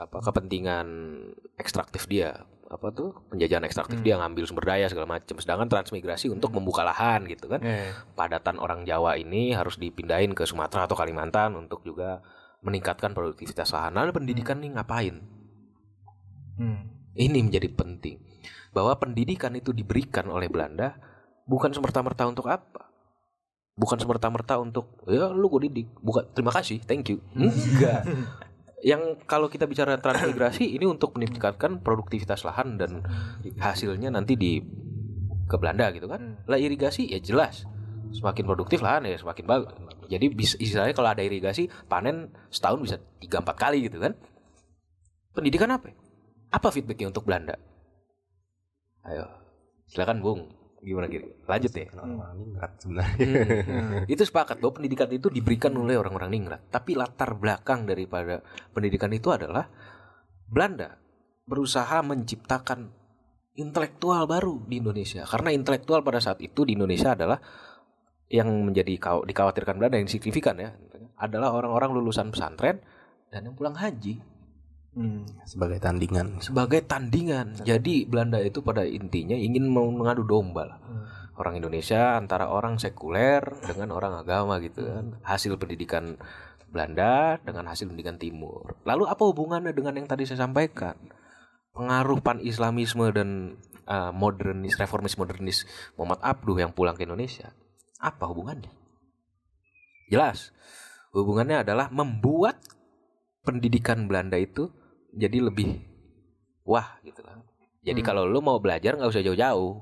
[0.00, 0.88] apa kepentingan
[1.60, 2.48] ekstraktif dia.
[2.72, 3.12] Apa tuh?
[3.28, 7.60] Penjajahan ekstraktif dia ngambil sumber daya segala macam sedangkan transmigrasi untuk membuka lahan gitu kan.
[7.60, 7.92] Iya, iya.
[8.16, 12.24] padatan orang Jawa ini harus dipindahin ke Sumatera atau Kalimantan untuk juga
[12.64, 13.92] meningkatkan produktivitas lahan.
[13.92, 15.20] Lalu pendidikan nih ngapain?
[16.54, 16.86] Hmm.
[17.18, 18.33] ini menjadi penting
[18.74, 20.98] bahwa pendidikan itu diberikan oleh Belanda
[21.46, 22.90] bukan semerta-merta untuk apa?
[23.74, 25.88] Bukan semerta-merta untuk ya lu gue didik.
[26.02, 27.22] Bukan terima kasih thank you.
[27.38, 28.02] Enggak.
[28.84, 33.00] Yang kalau kita bicara transmigrasi ini untuk meningkatkan produktivitas lahan dan
[33.56, 34.60] hasilnya nanti di
[35.48, 36.42] ke Belanda gitu kan.
[36.50, 37.64] Lah irigasi ya jelas.
[38.14, 42.96] Semakin produktif lahan ya semakin bagus jadi bis- istilahnya kalau ada irigasi panen setahun bisa
[43.18, 44.14] tiga empat kali gitu kan.
[45.34, 45.96] Pendidikan apa ya?
[46.54, 47.58] apa feedbacknya untuk Belanda
[49.08, 49.24] ayo
[49.88, 50.40] silakan Bung
[50.84, 53.26] gimana kira lanjut ya Orang-orang ningrat sebenarnya.
[53.64, 54.04] Hmm.
[54.12, 56.60] itu sepakat bahwa pendidikan itu diberikan oleh orang-orang ningrat.
[56.68, 59.64] Tapi latar belakang daripada pendidikan itu adalah
[60.44, 61.00] Belanda
[61.48, 62.92] berusaha menciptakan
[63.56, 65.24] intelektual baru di Indonesia.
[65.24, 67.40] Karena intelektual pada saat itu di Indonesia adalah
[68.28, 70.72] yang menjadi dikhawatirkan Belanda yang signifikan ya
[71.20, 72.82] adalah orang-orang lulusan pesantren
[73.30, 74.18] dan yang pulang haji
[74.94, 75.26] Hmm.
[75.42, 76.38] Sebagai tandingan.
[76.38, 77.66] sebagai tandingan.
[77.66, 80.78] Jadi Belanda itu pada intinya ingin mengadu domba lah.
[81.34, 85.18] orang Indonesia antara orang sekuler dengan orang agama gitu kan.
[85.26, 86.14] Hasil pendidikan
[86.70, 88.78] Belanda dengan hasil pendidikan Timur.
[88.86, 90.94] Lalu apa hubungannya dengan yang tadi saya sampaikan?
[91.74, 93.58] Pengaruh pan-Islamisme dan
[93.90, 95.66] uh, modernis, reformis modernis
[95.98, 97.50] Muhammad Abduh yang pulang ke Indonesia.
[97.98, 98.70] Apa hubungannya?
[100.06, 100.54] Jelas.
[101.14, 102.62] Hubungannya adalah membuat
[103.46, 104.70] pendidikan Belanda itu
[105.14, 105.78] jadi lebih
[106.62, 107.38] wah gitu lah.
[107.84, 108.08] Jadi Hmm.
[108.08, 109.72] kalau lu mau belajar nggak usah jauh-jauh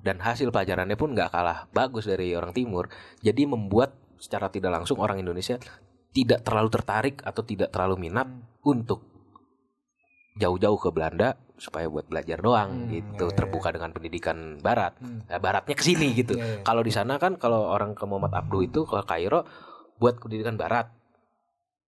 [0.00, 2.86] dan hasil pelajarannya pun nggak kalah bagus dari orang timur.
[3.20, 5.58] Jadi membuat secara tidak langsung orang Indonesia
[6.10, 8.26] tidak terlalu tertarik atau tidak terlalu minat
[8.62, 9.02] untuk
[10.38, 13.36] jauh-jauh ke Belanda supaya buat belajar doang Hmm, gitu iya, iya.
[13.36, 15.26] terbuka dengan pendidikan Barat Hmm.
[15.28, 18.86] Nah, Baratnya ke sini gitu kalau di sana kan kalau orang ke Muhammad Abduh itu
[18.86, 19.44] ke Kairo
[20.00, 20.88] buat pendidikan Barat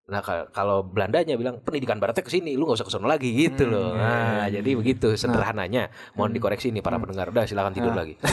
[0.03, 3.31] nah ka- kalau Belandanya bilang pendidikan Baratnya ke sini lu nggak usah ke sono lagi
[3.31, 6.35] gitu Hmm, loh iya, nah jadi begitu sederhananya mohon Hmm.
[6.35, 7.97] dikoreksi nih para pendengar udah silakan tidur Nah.
[7.97, 8.19] lagi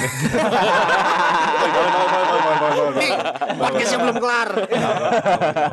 [3.53, 4.49] Podcastnya belum kelar.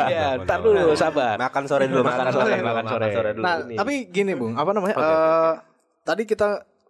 [0.07, 3.29] ya ntar dulu sabar Makan sore dulu, Makan makan sore, sore, makan sore.
[3.31, 3.41] dulu.
[3.41, 3.75] Nah, Ini.
[3.75, 4.95] tapi gini, Bung, apa namanya?
[4.95, 5.53] Oke, oke, eh,
[6.03, 6.47] Tadi kita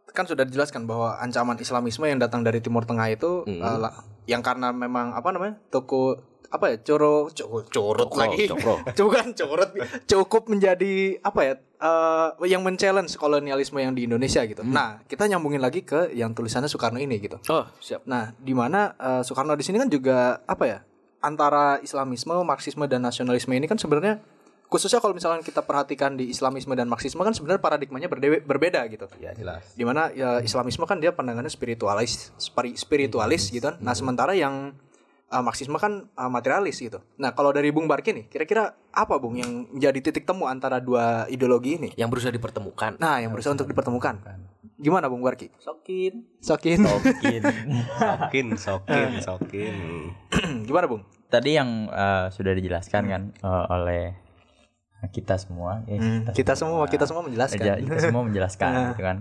[0.07, 3.59] kan sudah dijelaskan bahwa ancaman Islamisme yang datang dari Timur Tengah itu Mm.
[3.59, 3.95] eh, lah-
[4.25, 5.55] yang karena memang apa namanya?
[5.67, 6.17] toko
[6.47, 6.75] apa ya?
[6.79, 8.45] Coro co- curut Cokro, lagi.
[8.47, 8.75] cokro.
[9.07, 9.69] Bukan curut
[10.03, 11.53] cukup menjadi apa ya?
[11.77, 14.65] eh, yang men-challenge kolonialisme yang di Indonesia gitu.
[14.65, 17.37] Nah, kita nyambungin lagi ke yang tulisannya Soekarno ini gitu.
[17.47, 20.79] oh siap Nah, di mana eh, Soekarno di sini kan juga apa ya?
[21.17, 24.21] Antara Islamisme, Marxisme dan nasionalisme ini kan sebenarnya
[24.67, 29.07] khususnya kalau misalnya kita perhatikan di Islamisme dan Marxisme kan sebenarnya paradigmanya berdewe- berbeda gitu.
[29.17, 29.63] Ya jelas.
[29.73, 33.79] Di mana ya, Islamisme kan dia pandangannya spiritualis, spiri- spiritualis gitu kan.
[33.79, 34.75] Nah, sementara yang
[35.27, 36.99] eh, Marxisme kan eh, materialis gitu.
[37.19, 41.27] Nah, kalau dari Bung Barki nih, kira-kira apa Bung yang menjadi titik temu antara dua
[41.27, 41.89] ideologi ini?
[41.95, 44.19] yang berusaha dipertemukan Nah, yang berusaha untuk dipertemukan.
[44.77, 45.49] Gimana Bung Barki?
[45.57, 46.85] sokin Sokin.
[46.85, 47.41] Mungkin.
[47.97, 49.75] Sokin, sokin, sokin.
[50.69, 51.01] Gimana Bung?
[51.27, 54.03] Tadi yang eh, sudah dijelaskan kan eh, oleh
[55.13, 57.85] kita semua, ya, Hmm, kita semua kita semua menjelaskan.
[57.85, 59.17] Kita semua menjelaskan gitu kan.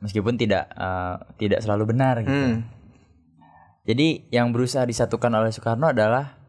[0.00, 2.32] Meskipun tidak eh, tidak selalu benar gitu.
[2.32, 2.64] Hmm.
[3.84, 6.40] Jadi yang berusaha disatukan oleh Soekarno adalah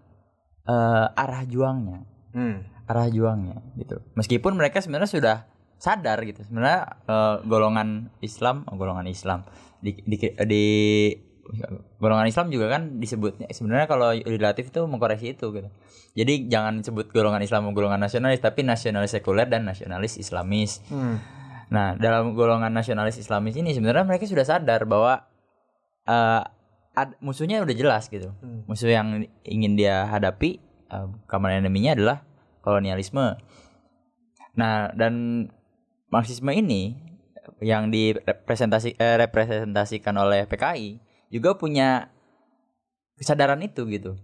[0.65, 2.01] eh, arah juangnya,
[2.33, 2.63] Hmm.
[2.88, 4.01] arah juangnya gitu.
[4.15, 5.38] Meskipun mereka sebenarnya sudah
[5.77, 6.41] sadar gitu.
[6.47, 9.43] Sebenarnya eh, golongan Islam, oh, golongan Islam
[9.83, 10.65] di, di, di
[12.01, 15.69] golongan Islam juga kan disebutnya sebenarnya kalau relatif itu mengkoreksi itu gitu.
[16.15, 20.81] Jadi jangan sebut golongan Islam golongan nasionalis tapi nasionalis sekuler dan nasionalis Islamis.
[20.89, 21.21] Hmm.
[21.69, 25.21] Nah, dalam golongan nasionalis Islamis ini sebenarnya mereka sudah sadar bahwa
[26.09, 26.41] eh,
[26.95, 28.31] ad- musuhnya udah jelas gitu.
[28.39, 28.63] Hmm.
[28.65, 32.23] Musuh yang ingin dia hadapi uh, common enemy-nya adalah
[32.63, 33.37] kolonialisme.
[34.55, 35.47] Nah, dan
[36.09, 36.95] Marxisme ini
[37.59, 42.09] yang direpresentasi eh, representasikan oleh PKI juga punya
[43.19, 44.15] kesadaran itu gitu.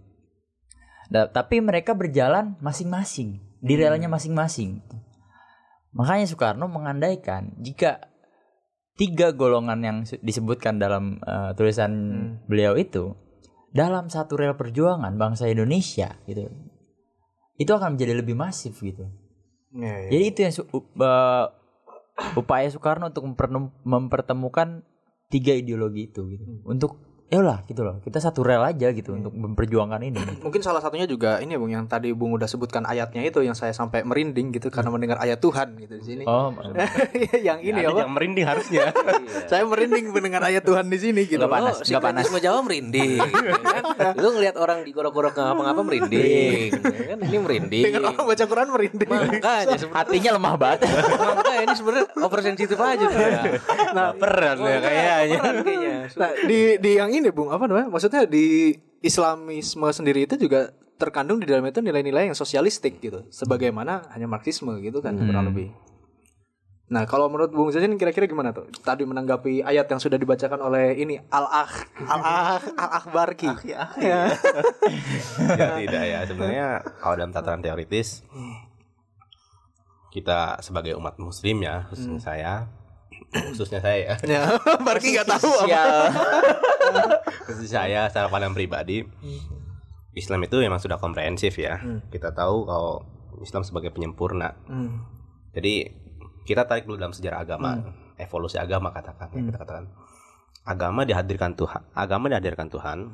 [1.12, 4.80] Da- tapi mereka berjalan masing-masing di relanya masing-masing.
[5.92, 8.11] Makanya Soekarno mengandaikan jika
[9.02, 12.30] tiga golongan yang disebutkan dalam eh, tulisan Hmm.
[12.46, 13.18] beliau itu
[13.74, 16.46] dalam satu rel perjuangan bangsa Indonesia gitu
[17.58, 19.06] itu akan menjadi lebih masif gitu.
[19.72, 20.08] Ya, ya.
[20.12, 21.44] Jadi itu yang eh,
[22.36, 23.24] upaya Soekarno untuk
[23.82, 24.84] mempertemukan
[25.32, 26.44] tiga ideologi itu gitu.
[26.64, 27.00] Untuk
[27.32, 27.96] ya lah gitu loh.
[27.98, 30.20] Kita satu rel aja gitu untuk memperjuangkan ini.
[30.44, 33.56] Mungkin salah satunya juga ini ya, Bung yang tadi Bung udah sebutkan ayatnya itu yang
[33.56, 36.24] saya sampai merinding gitu karena mendengar ayat Tuhan gitu di sini.
[36.24, 36.52] Oh,
[37.48, 38.04] yang ini Ini apa?
[38.04, 38.92] yang merinding harusnya.
[39.50, 41.40] Saya merinding mendengar ayat Tuhan di sini gitu.
[41.40, 42.24] Nggak panas, Oh, nggak panas.
[42.28, 43.10] sinkronisme Jawa merinding.
[43.16, 43.82] kan?
[44.20, 46.68] Lu ngelihat orang digorok-gorok nggak ngapa-ngapa merinding.
[46.82, 47.82] kan ini merinding.
[47.86, 49.08] Dengar orang baca Quran merinding.
[49.08, 50.78] Makanya hatinya lemah banget.
[50.84, 53.42] makanya ini sebenarnya oversensitif aja tuh ya.
[53.92, 55.40] Nah, Peran ya kayaknya.
[56.02, 56.18] Kayaknya.
[56.18, 57.88] nah di di yang ini Bung apa namanya?
[57.92, 63.26] Maksudnya di Islamisme sendiri itu juga terkandung di dalam itu nilai-nilai yang sosialistik gitu.
[63.30, 65.74] Sebagaimana hanya Marxisme gitu kan kurang lebih.
[66.92, 68.68] Nah, kalau menurut Bung Zain kira-kira gimana tuh?
[68.84, 73.48] Tadi menanggapi ayat yang sudah dibacakan oleh ini Al-Akh Al-Akh Al-Akhbarki.
[74.04, 74.28] ya
[75.80, 76.68] tidak ya sebenarnya
[77.00, 78.20] kalau dalam tataran teoritis
[80.12, 82.52] kita sebagai umat muslim ya khususnya saya
[83.30, 84.14] khususnya saya ya.
[84.26, 84.42] Ya,
[84.86, 85.82] Barki nggak tahu apa.
[87.46, 89.06] khususnya saya secara pandang pribadi
[90.12, 91.80] Islam itu memang sudah komprehensif ya.
[92.12, 93.04] Kita tahu kalau
[93.40, 94.52] Islam sebagai penyempurna.
[94.68, 95.08] Hmm.
[95.52, 95.92] jadi
[96.42, 97.80] kita tarik dulu dalam sejarah agama.
[98.20, 99.84] Evolusi agama katakan ya, kita katakan.
[100.62, 103.10] Agama dihadirkan Tuhan agama dihadirkan Tuhan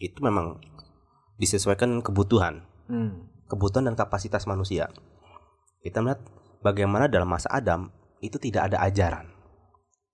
[0.00, 0.60] itu memang
[1.36, 2.64] disesuaikan kebutuhan.
[2.86, 3.26] Hmm.
[3.50, 4.90] kebutuhan dan kapasitas manusia.
[5.82, 6.22] Kita melihat
[6.66, 9.35] bagaimana dalam masa Adam itu tidak ada ajaran.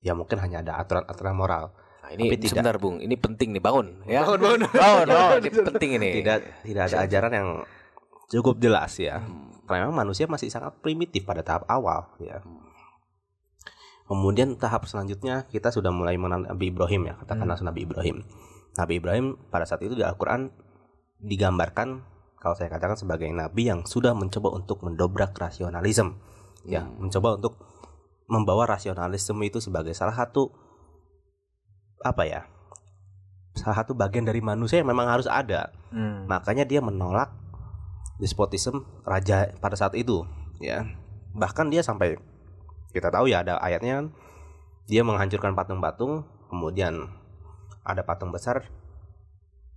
[0.03, 1.65] Ya mungkin hanya ada aturan-aturan moral.
[2.03, 2.51] Nah, ini Tapi tidak.
[2.59, 4.27] sebentar Bung, ini penting nih bangun ya.
[4.27, 4.61] Bangun, bangun.
[4.83, 5.41] bangun, bangun.
[5.47, 6.11] Ini penting ini.
[6.19, 7.49] Tidak tidak ada ajaran yang
[8.27, 9.23] cukup jelas ya.
[9.71, 12.43] Karena memang manusia masih sangat primitif pada tahap awal ya.
[14.11, 18.27] Kemudian tahap selanjutnya kita sudah mulai mengenal Nabi Ibrahim ya, katakanlah Nabi Ibrahim.
[18.75, 20.51] Nabi Ibrahim pada saat itu di Al-Qur'an
[21.23, 22.03] digambarkan
[22.43, 26.19] kalau saya katakan sebagai nabi yang sudah mencoba untuk mendobrak rasionalisme.
[26.67, 27.55] Ya, mencoba untuk
[28.31, 30.53] membawa rasionalisme itu sebagai salah satu
[32.03, 32.41] apa ya?
[33.53, 35.70] Salah satu bagian dari manusia yang memang harus ada.
[35.93, 36.25] Hmm.
[36.27, 37.31] Makanya dia menolak
[38.16, 40.25] despotisme raja pada saat itu,
[40.62, 40.89] ya.
[41.37, 42.16] Bahkan dia sampai
[42.93, 44.07] kita tahu ya ada ayatnya kan
[44.85, 47.09] dia menghancurkan patung-patung, kemudian
[47.83, 48.68] ada patung besar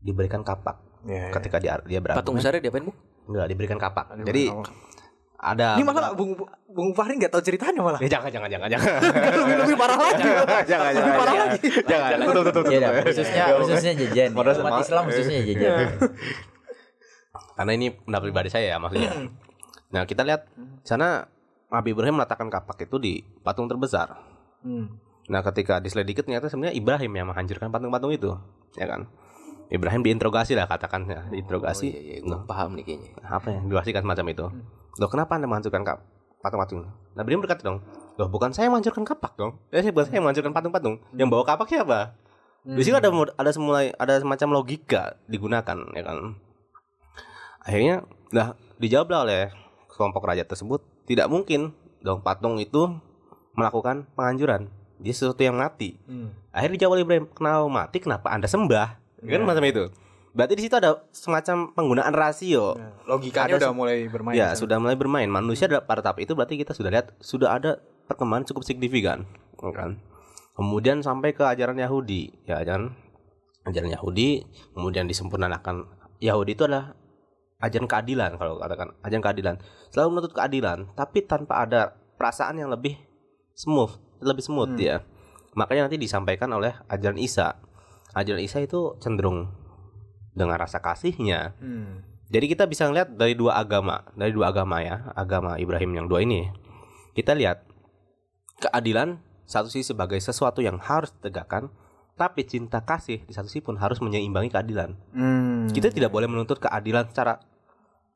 [0.04, 1.34] diberikan kapak Ya, ya.
[1.38, 2.02] ketika dia dia.
[2.02, 2.98] Patung besarnya diapain Bung?
[3.30, 4.18] Enggak diberikan kapak.
[4.18, 4.50] Aduh, Jadi.
[5.46, 6.34] Ada Ini malah Bung
[6.66, 8.00] Bung Fahri nggak tahu ceritanya malah.
[8.02, 8.90] Ya, jangan jangan jangan jangan.
[9.46, 10.24] lebih, lebih parah lagi.
[10.66, 11.48] jangan lebih parah jangan.
[11.54, 11.68] lagi.
[11.86, 12.10] Jangan.
[12.18, 12.74] Tuh, tuh, tuh, tuh.
[12.74, 14.30] Iya khususnya khususnya jajan.
[14.34, 15.88] Modal Umat sama- Islam khususnya jajan.
[17.56, 19.12] Karena ini pendapat pribadi saya ya maksudnya.
[19.94, 20.50] Nah, kita lihat
[20.84, 21.30] sana
[21.72, 24.18] Nabi Ibrahim meletakkan kapak itu di patung terbesar.
[24.66, 24.98] Hmm.
[25.32, 28.36] Nah, ketika diselidiki ternyata sebenarnya Ibrahim yang menghancurkan patung-patung itu,
[28.78, 29.10] ya kan?
[29.66, 31.88] Ibrahim diinterogasi lah katakan ya, diinterogasi.
[31.90, 33.10] Oh, iya, iya, paham nih kayaknya.
[33.26, 33.60] Apa ya?
[33.66, 34.46] Dijelaskan semacam itu.
[34.96, 36.00] Loh, kenapa Anda menghancurkan kap
[36.40, 36.88] patung-patung?
[37.16, 37.84] Nabi Ibrahim berkata dong,
[38.16, 39.60] "Loh, bukan saya yang menghancurkan kapak dong.
[39.72, 40.96] Ya, saya bukan saya yang menghancurkan patung-patung.
[41.16, 42.00] Yang bawa kapak siapa?"
[42.66, 46.34] Di situ ada mod- ada semulai ada semacam logika digunakan, ya kan?
[47.62, 47.96] Akhirnya,
[48.34, 49.42] lah dijawablah oleh
[49.94, 52.90] kelompok raja tersebut, tidak mungkin dong patung itu
[53.54, 54.74] melakukan penghancuran.
[54.98, 56.02] Dia sesuatu yang mati.
[56.10, 56.34] Hmm.
[56.50, 57.98] Akhirnya dijawab oleh Ibrahim, kenapa mati?
[58.02, 58.88] Kenapa anda sembah?
[59.22, 59.84] Kan macam itu.
[60.36, 62.76] Berarti di situ ada semacam penggunaan rasio.
[62.76, 64.36] Ya, Logikanya Ada udah mulai bermain.
[64.36, 64.60] ya sana.
[64.60, 65.32] sudah mulai bermain.
[65.32, 67.80] Manusia adalah pada tahap itu berarti kita sudah lihat sudah ada
[68.12, 69.24] perkembangan cukup signifikan,
[69.56, 70.04] kan?
[70.60, 72.92] Kemudian sampai ke ajaran Yahudi, ya ajaran
[73.64, 74.44] ajaran Yahudi,
[74.76, 75.88] kemudian disempurnakan.
[76.20, 77.00] Yahudi itu adalah
[77.64, 79.56] ajaran keadilan kalau katakan ajaran keadilan.
[79.96, 83.00] Selalu menuntut keadilan, tapi tanpa ada perasaan yang lebih
[83.56, 85.00] smooth, lebih smooth ya.
[85.56, 87.56] Makanya nanti disampaikan oleh ajaran Isa.
[88.12, 89.48] Ajaran Isa itu cenderung
[90.36, 92.04] dengan rasa kasihnya, Hmm.
[92.28, 96.22] jadi kita bisa ngeliat dari dua agama, dari dua agama ya, agama Ibrahim yang dua
[96.22, 96.52] ini.
[97.16, 97.64] Kita lihat
[98.60, 101.72] keadilan satu sisi sebagai sesuatu yang harus ditegakkan,
[102.20, 104.96] tapi cinta kasih di satu sisi pun harus menyeimbangi keadilan.
[105.16, 105.72] Hmm.
[105.72, 107.40] Kita tidak boleh menuntut keadilan secara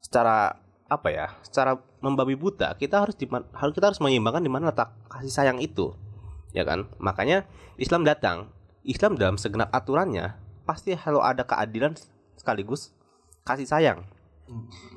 [0.03, 0.55] secara
[0.89, 1.27] apa ya?
[1.45, 2.73] Secara membabi buta.
[2.75, 5.93] Kita harus di harus kita harus menyeimbangkan di mana letak kasih sayang itu.
[6.55, 6.89] Ya kan?
[6.97, 7.45] Makanya
[7.77, 8.49] Islam datang.
[8.81, 10.33] Islam dalam segenap aturannya
[10.69, 11.97] pasti kalau ada keadilan
[12.37, 12.93] sekaligus
[13.41, 14.05] kasih sayang.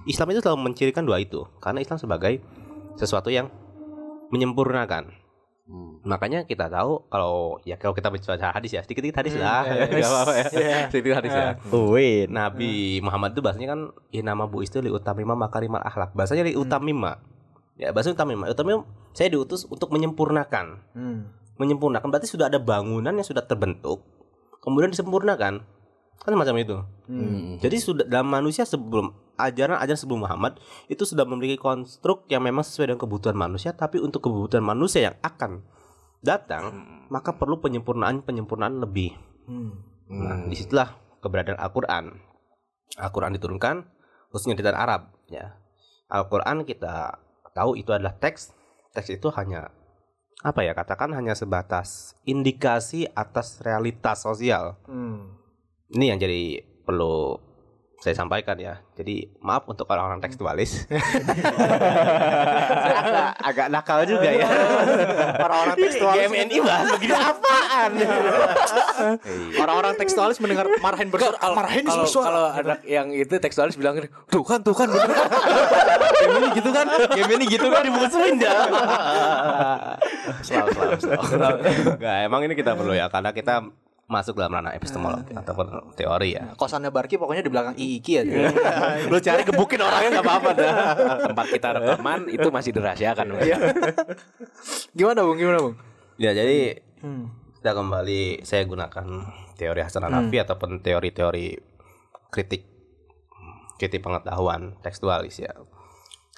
[0.05, 2.45] Islam itu selalu mencirikan dua itu karena Islam sebagai
[3.01, 3.49] sesuatu yang
[4.29, 5.23] menyempurnakan.
[6.03, 9.64] Makanya kita tahu kalau ya kalau kita baca hadis ya sedikit-sedikit hadis lah.
[10.53, 10.91] Ya.
[10.93, 11.57] Sedikit hadis ya.
[11.73, 12.29] Wait.
[12.29, 13.81] Nabi Muhammad itu bahasanya kan
[14.12, 16.12] ya nama bu istri utamima makarimal akhlak.
[16.12, 17.23] Bahasanya li utamima.
[17.81, 18.51] Ya bahasa utamima.
[18.53, 18.85] Utamima
[19.16, 20.83] saya diutus untuk menyempurnakan.
[20.93, 21.33] Hmm.
[21.57, 24.03] Menyempurnakan berarti sudah ada bangunan yang sudah terbentuk.
[24.63, 25.67] Kemudian disempurnakan.
[26.23, 26.79] Kan macam itu.
[27.11, 27.59] Hmm.
[27.59, 32.95] Jadi sudah dalam manusia sebelum ajaran-ajaran sebelum Muhammad itu sudah memiliki konstruk yang memang sesuai
[32.95, 35.67] dengan kebutuhan manusia tapi untuk kebutuhan manusia yang akan
[36.23, 36.71] datang
[37.11, 39.19] maka perlu penyempurnaan-penyempurnaan lebih.
[39.51, 39.83] Hmm.
[40.07, 42.05] Nah, di situlah keberadaan Al-Quran.
[43.03, 43.77] Al-Quran diturunkan
[44.31, 45.03] khususnya di tanah Arab.
[45.27, 45.59] Ya,
[46.07, 47.19] Al-Quran kita
[47.51, 48.55] tahu itu adalah teks.
[48.95, 49.73] Teks itu hanya
[50.43, 50.74] apa ya?
[50.74, 54.76] Katakan hanya sebatas indikasi atas realitas sosial.
[54.90, 55.38] Hmm.
[55.95, 57.38] Ini yang jadi perlu
[58.03, 58.82] saya sampaikan ya.
[58.98, 60.90] Jadi maaf untuk orang-orang tekstualis.
[62.82, 64.42] Saya agak, agak nakal juga ya.
[65.46, 67.90] Orang-orang tekstualis GMNI bahas begini apaan?
[69.55, 71.38] Orang-orang tekstualis mendengar marahin bersuara.
[71.38, 72.26] Kalau marahin kalau, bersuara.
[72.26, 74.90] kalau anak yang itu tekstualis bilang tuh kan tuh kan
[76.26, 76.86] ini gitu kan.
[77.14, 78.66] Game ini gitu kan dimusuhin dah.
[80.42, 81.59] selalu, selalu, selalu.
[82.03, 83.62] Emang ini kita perlu ya karena kita
[84.11, 86.53] masuk dalam ranah epistemologi ataupun teori ya.
[86.59, 88.22] Kosannya Barki pokoknya di belakang Iiki ya.
[89.12, 90.74] Lu cari gebukin orangnya nggak apa-apa dah.
[91.32, 93.26] Tempat kita rekaman itu masih dirahasiakan.
[94.92, 95.38] Gimana Bung?
[95.38, 95.74] Gimana Bung?
[96.20, 97.34] Ya jadi Hmm.
[97.59, 99.07] kita kembali saya gunakan
[99.59, 101.59] teori Hasan Hanafi ataupun teori-teori
[102.30, 102.62] kritik
[103.74, 105.50] kritik pengetahuan tekstualis ya.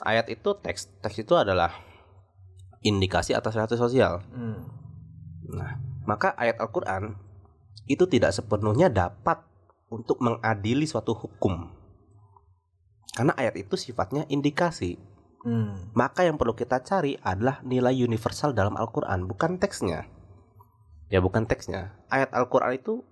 [0.00, 1.68] Ayat itu teks teks itu adalah
[2.80, 4.24] indikasi atas realitas sosial.
[4.32, 4.56] Hmm.
[5.52, 5.76] Nah,
[6.08, 7.12] maka ayat Al-Qur'an
[7.84, 9.44] itu tidak sepenuhnya dapat
[9.92, 11.70] untuk mengadili suatu hukum.
[13.14, 14.98] Karena ayat itu sifatnya indikasi.
[15.44, 15.92] Hmm.
[15.92, 20.08] Maka yang perlu kita cari adalah nilai universal dalam Al-Qur'an, bukan teksnya.
[21.12, 21.94] Ya bukan teksnya.
[22.08, 23.04] Ayat Al-Qur'an itu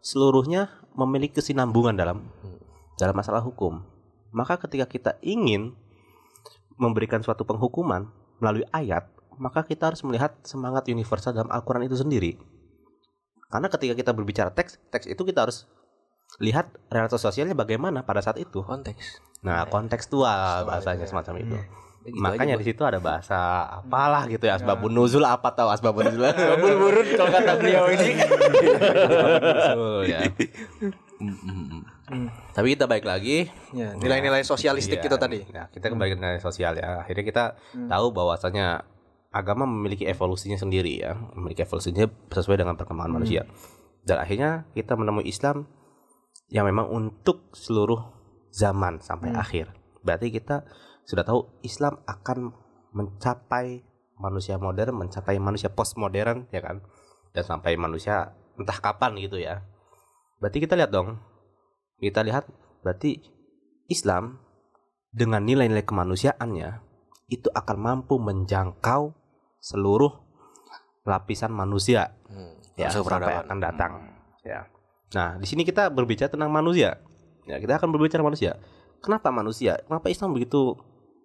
[0.00, 2.30] seluruhnya memiliki kesinambungan dalam
[2.96, 3.82] dalam masalah hukum.
[4.30, 5.74] Maka ketika kita ingin
[6.78, 8.08] memberikan suatu penghukuman
[8.40, 12.38] melalui ayat, maka kita harus melihat semangat universal dalam Al-Qur'an itu sendiri.
[13.50, 15.66] Karena ketika kita berbicara teks, teks itu kita harus
[16.38, 18.62] lihat realitas sosialnya bagaimana pada saat itu.
[18.62, 21.56] konteks Nah, kontekstual bahasanya semacam itu.
[22.00, 26.24] gitu Makanya di situ ada bahasa apalah gitu ya asbabun nuzul apa tahu asbabun nuzul.
[26.32, 28.10] Kabul burun kalau kata beliau ini.
[29.76, 30.20] Nuzul, ya.
[32.56, 35.40] Tapi kita baik lagi Ya, nilai-nilai sosialistik Iya, itu tadi.
[35.52, 37.04] Nah, kita kembali ke nilai sosial ya.
[37.04, 37.44] Akhirnya kita
[37.88, 38.84] tahu bahwasanya
[39.30, 43.46] agama memiliki evolusinya sendiri ya, memiliki evolusinya sesuai dengan perkembangan manusia.
[44.02, 45.70] Dan akhirnya kita menemui Islam
[46.50, 48.10] yang memang untuk seluruh
[48.50, 49.70] zaman sampai akhir.
[50.02, 50.66] Berarti kita
[51.06, 52.50] sudah tahu Islam akan
[52.90, 53.86] mencapai
[54.18, 56.82] manusia modern, mencapai manusia postmodern ya kan.
[57.30, 59.62] Dan sampai manusia entah kapan gitu ya.
[60.42, 61.22] Berarti kita lihat dong.
[62.02, 62.50] Kita lihat
[62.82, 63.22] berarti
[63.86, 64.42] Islam
[65.14, 66.90] dengan nilai-nilai kemanusiaannya
[67.30, 69.19] itu akan mampu menjangkau
[69.60, 70.10] seluruh
[71.04, 72.16] lapisan manusia
[72.76, 73.92] ya Fase sampai akan datang
[74.44, 74.64] ya.
[75.10, 77.02] Nah, di sini kita berbicara tentang manusia.
[77.44, 78.62] Ya, kita akan berbicara manusia.
[79.02, 79.82] Kenapa manusia?
[79.88, 80.78] Kenapa Islam begitu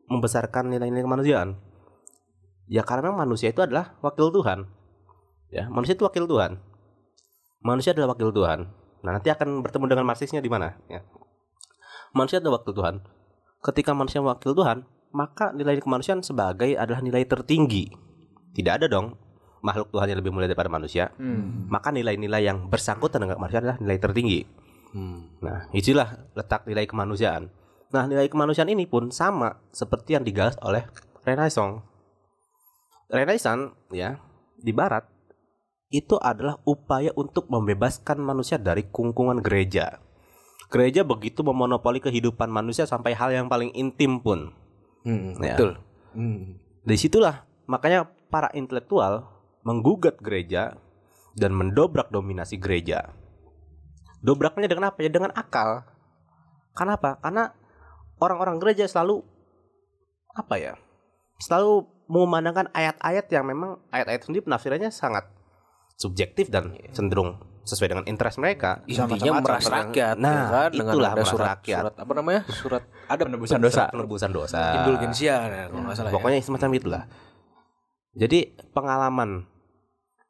[0.10, 1.60] membesarkan nilai-nilai kemanusiaan?
[2.66, 4.66] Ya karena manusia itu adalah wakil Tuhan.
[5.54, 6.58] Ya, manusia itu wakil Tuhan.
[7.62, 8.74] Manusia adalah wakil Tuhan.
[9.06, 10.74] Nah, nanti akan bertemu dengan Marxisnya di mana?
[10.90, 11.06] Ya.
[12.10, 13.06] Manusia adalah wakil Tuhan.
[13.62, 17.94] Ketika manusia wakil Tuhan, maka nilai kemanusiaan sebagai adalah nilai tertinggi.
[18.56, 19.20] Tidak ada dong
[19.66, 21.10] makhluk Tuhan yang lebih mulia daripada manusia.
[21.18, 21.66] Hmm.
[21.68, 24.42] Maka nilai-nilai yang bersangkutan dengan manusia adalah nilai tertinggi.
[24.94, 25.42] Hmm.
[25.42, 27.50] Nah, itulah letak nilai kemanusiaan.
[27.90, 30.86] Nah, nilai kemanusiaan ini pun sama seperti yang digagas oleh
[31.26, 31.82] Renaissance.
[33.10, 34.22] Renaissance ya
[34.62, 35.06] di barat
[35.94, 40.02] itu adalah upaya untuk membebaskan manusia dari kungkungan gereja.
[40.70, 44.54] Gereja begitu memonopoli kehidupan manusia sampai hal yang paling intim pun.
[45.06, 45.54] Hmm, Ya.
[45.54, 45.78] betul
[46.16, 46.58] Hmm.
[46.82, 49.30] Dari situlah makanya para intelektual
[49.66, 50.78] menggugat gereja
[51.36, 53.12] dan mendobrak dominasi gereja.
[54.24, 55.10] Dobraknya dengan apa ya?
[55.12, 55.86] Dengan akal.
[56.74, 57.20] Kenapa?
[57.22, 57.54] Karena
[58.20, 59.22] orang-orang gereja selalu
[60.34, 60.74] apa ya?
[61.40, 65.26] Selalu memandangkan ayat-ayat yang memang ayat-ayat sendiri penafsirannya sangat
[65.98, 68.86] subjektif dan cenderung sesuai dengan interest mereka.
[68.86, 70.70] intinya meras rakyat Nah, ya kan?
[70.70, 71.82] dengan itulah meras surat, rakyat.
[71.82, 73.84] surat apa namanya surat ada Penebusan dosa.
[73.90, 74.62] Penebusan dosa.
[74.86, 76.16] indulgensia ya, kalau nggak salah ya.
[76.16, 77.04] Pokoknya semacam itulah.
[78.16, 79.44] Jadi pengalaman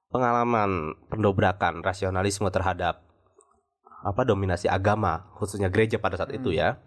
[0.09, 3.05] pengalaman pendobrakan rasionalisme terhadap
[4.05, 6.81] apa dominasi agama khususnya gereja pada saat itu ya.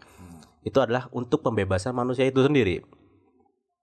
[0.66, 2.82] Itu adalah untuk pembebasan manusia itu sendiri.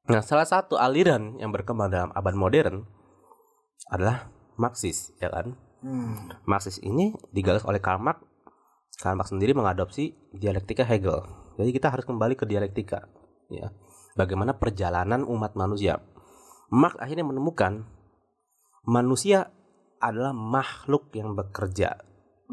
[0.05, 2.85] Nah, salah satu aliran yang berkembang dalam abad modern
[3.89, 5.57] adalah Marxis, ya kan?
[5.81, 6.29] Hmm.
[6.45, 8.21] Marxis ini digagas oleh Karl Marx.
[9.01, 11.25] Karl Marx sendiri mengadopsi dialektika Hegel.
[11.57, 13.09] Jadi kita harus kembali ke dialektika,
[13.49, 13.73] ya.
[14.13, 15.99] Bagaimana perjalanan umat manusia.
[16.73, 17.85] Marx akhirnya menemukan
[18.85, 19.49] manusia
[20.01, 21.97] adalah makhluk yang bekerja.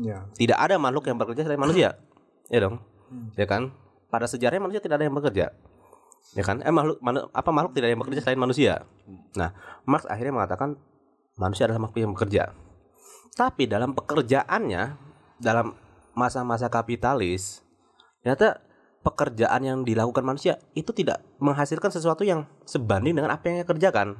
[0.00, 0.24] Ya.
[0.32, 2.00] Tidak ada makhluk yang bekerja selain manusia.
[2.48, 2.80] Ya dong.
[3.36, 3.76] Ya kan?
[4.08, 5.52] Pada sejarahnya manusia tidak ada yang bekerja.
[6.32, 6.64] Ya kan?
[6.64, 8.72] Eh makhluk manu- apa makhluk tidak ada yang bekerja selain manusia.
[9.36, 9.52] Nah,
[9.84, 10.80] Marx akhirnya mengatakan
[11.36, 12.42] manusia adalah makhluk yang bekerja.
[13.36, 14.82] Tapi dalam pekerjaannya
[15.40, 15.76] dalam
[16.12, 17.64] masa-masa kapitalis
[18.20, 18.60] ternyata
[19.02, 24.18] pekerjaan yang dilakukan manusia itu tidak menghasilkan sesuatu yang sebanding dengan apa yang dia kerjakan.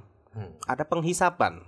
[0.67, 1.63] Ada penghisapan.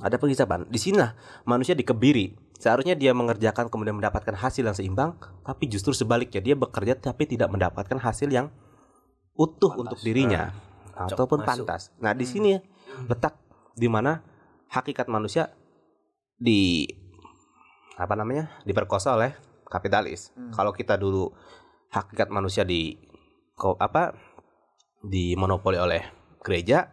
[0.00, 0.66] Ada penghisapan.
[0.66, 1.14] Di sinilah
[1.44, 2.34] manusia dikebiri.
[2.58, 7.50] Seharusnya dia mengerjakan kemudian mendapatkan hasil yang seimbang, tapi justru sebaliknya dia bekerja tapi tidak
[7.50, 8.54] mendapatkan hasil yang
[9.34, 10.54] utuh untuk dirinya
[10.94, 11.66] ataupun masuk.
[11.66, 11.90] pantas.
[11.98, 12.54] Nah, di sini
[13.10, 13.34] letak
[13.74, 14.22] di mana
[14.70, 15.50] hakikat manusia
[16.38, 16.86] di
[17.98, 18.62] apa namanya?
[18.62, 19.34] diperkosa oleh
[19.66, 20.30] kapitalis.
[20.54, 21.34] Kalau kita dulu
[21.92, 22.96] hakikat manusia di
[23.78, 24.16] apa
[25.04, 26.02] dimonopoli oleh
[26.42, 26.90] gereja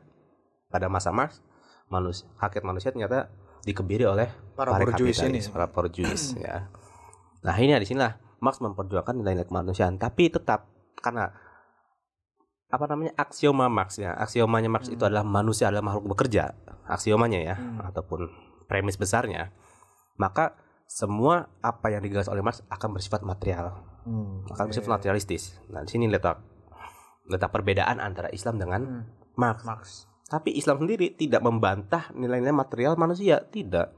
[0.69, 1.41] pada masa Marx,
[1.89, 3.31] manusia hakikat manusia ternyata
[3.65, 5.39] dikebiri oleh Para kapitalis, ini.
[5.49, 6.69] para borjuis ya.
[7.41, 10.67] Nah, ini di sinilah Marx memperjuangkan nilai-nilai kemanusiaan, tapi tetap
[10.99, 11.31] karena
[12.69, 14.13] apa namanya aksioma Marx ya.
[14.13, 16.53] Aksiomanya Marx itu adalah manusia adalah makhluk bekerja.
[16.85, 17.55] Aksiomanya ya
[17.89, 18.29] ataupun
[18.69, 19.49] premis besarnya.
[20.19, 23.79] Maka semua apa yang digagas oleh Marx akan bersifat material,
[24.09, 24.49] Hmm.
[24.49, 25.61] akan bersifat materialistis.
[25.69, 26.41] Nah, di sini letak
[27.29, 29.05] letak perbedaan antara Islam dengan
[29.37, 29.61] Marx.
[29.61, 29.83] Marx.
[30.25, 33.93] Tapi Islam sendiri tidak membantah nilai-nilai material manusia, tidak.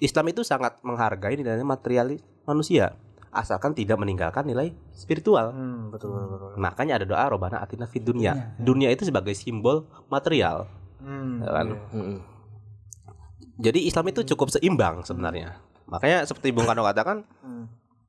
[0.00, 2.16] Islam itu sangat menghargai nilai-nilai material
[2.48, 2.96] manusia,
[3.32, 5.52] asalkan tidak meninggalkan nilai spiritual.
[5.52, 6.50] Hmm, betul, betul, betul.
[6.56, 8.56] Makanya ada doa robana atina fid dunya.
[8.60, 10.68] Dunia itu sebagai simbol material,
[11.00, 11.40] Hmm.
[11.44, 11.66] ya kan?
[11.92, 12.18] Mm-mm.
[13.60, 15.60] Jadi Islam itu cukup seimbang sebenarnya.
[15.88, 17.24] Makanya seperti Bung Karno katakan,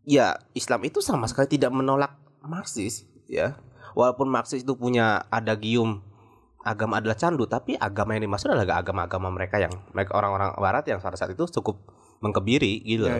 [0.04, 3.56] ya Islam itu sama sekali tidak menolak Marxis, ya.
[3.94, 6.02] Walaupun Marxis itu punya adagium
[6.64, 11.00] agama adalah candu, tapi agama yang dimaksud adalah agama-agama mereka yang mereka orang-orang Barat yang
[11.04, 11.84] pada saat itu cukup
[12.24, 13.06] mengkebiri gitu.
[13.08, 13.20] loh.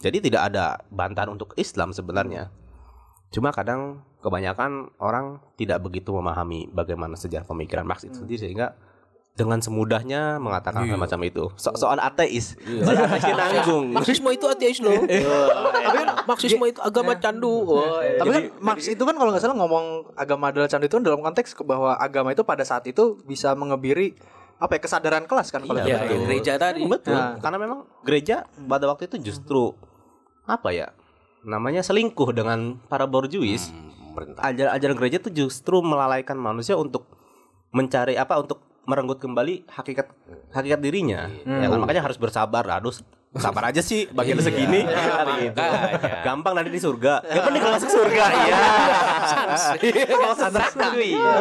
[0.00, 2.48] Jadi tidak ada bantahan untuk Islam sebenarnya.
[3.30, 8.74] Cuma kadang kebanyakan orang tidak begitu memahami bagaimana sejarah pemikiran Marx itu sendiri sehingga
[9.30, 11.48] dengan semudahnya mengatakan hal macam itu.
[11.56, 13.94] So soal ateis, soal ateisnya nanggung.
[13.94, 14.92] Marxisme itu ateis loh.
[15.80, 17.48] Tapi kan Marxisme itu agama candu.
[17.64, 18.20] Oh, iya.
[18.20, 21.20] Tapi kan Marx itu kan kalau nggak salah ngomong agama adalah candu itu kan dalam
[21.20, 24.12] konteks bahwa agama itu pada saat itu bisa mengebiri
[24.60, 26.84] apa ya kesadaran kelas kan kalau Ya, kita- yang gereja tadi.
[26.84, 27.16] Betul.
[27.16, 27.40] Nah.
[27.40, 29.72] Karena memang gereja pada waktu itu justru
[30.44, 30.92] apa ya?
[31.40, 33.72] Namanya selingkuh dengan para borjuis.
[34.12, 34.42] Pemerintah.
[34.44, 37.08] Ajaran-ajaran gereja itu justru melalaikan manusia untuk
[37.70, 40.10] mencari apa untuk merenggut kembali hakikat
[40.52, 41.28] hakikat dirinya.
[41.46, 41.78] Ya kan?
[41.80, 42.64] makanya harus bersabar.
[42.66, 42.94] Aduh,
[43.38, 44.82] sabar aja sih bagian segini.
[44.86, 45.54] Kan gitu.
[45.54, 46.22] makanya.
[46.26, 47.22] Gampang nanti di surga.
[47.28, 48.58] Yang penting kalau masuk surga iya.
[50.08, 51.38] Kalau neraka iya.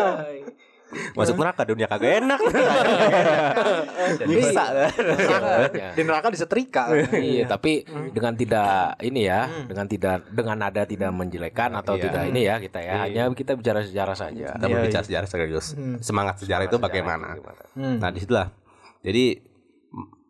[1.13, 2.39] Masuk neraka dunia kagak enak.
[4.29, 4.63] Bisa.
[4.89, 5.93] Makanya.
[5.93, 6.89] di neraka disetrika.
[7.13, 12.03] Iya, tapi dengan tidak ini ya, dengan tidak dengan nada tidak menjelekan atau Iya.
[12.09, 14.57] tidak ini ya kita ya, hanya kita bicara sejarah saja.
[14.57, 15.77] Kita berbicara sejarah serius.
[16.01, 17.37] Semangat sejarah itu bagaimana?
[17.77, 18.49] Nah, di situlah.
[18.99, 19.39] Jadi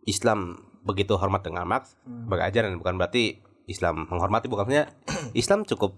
[0.05, 4.88] Islam begitu hormat dengan Marx sebagai ajaran bukan berarti Islam menghormati bukan maksudnya
[5.38, 5.93] Islam cukup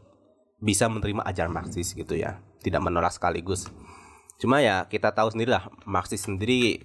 [0.62, 3.66] bisa menerima ajaran Marxis gitu ya, tidak menolak sekaligus.
[4.42, 6.82] Cuma ya kita tahu sendirilah Marxis sendiri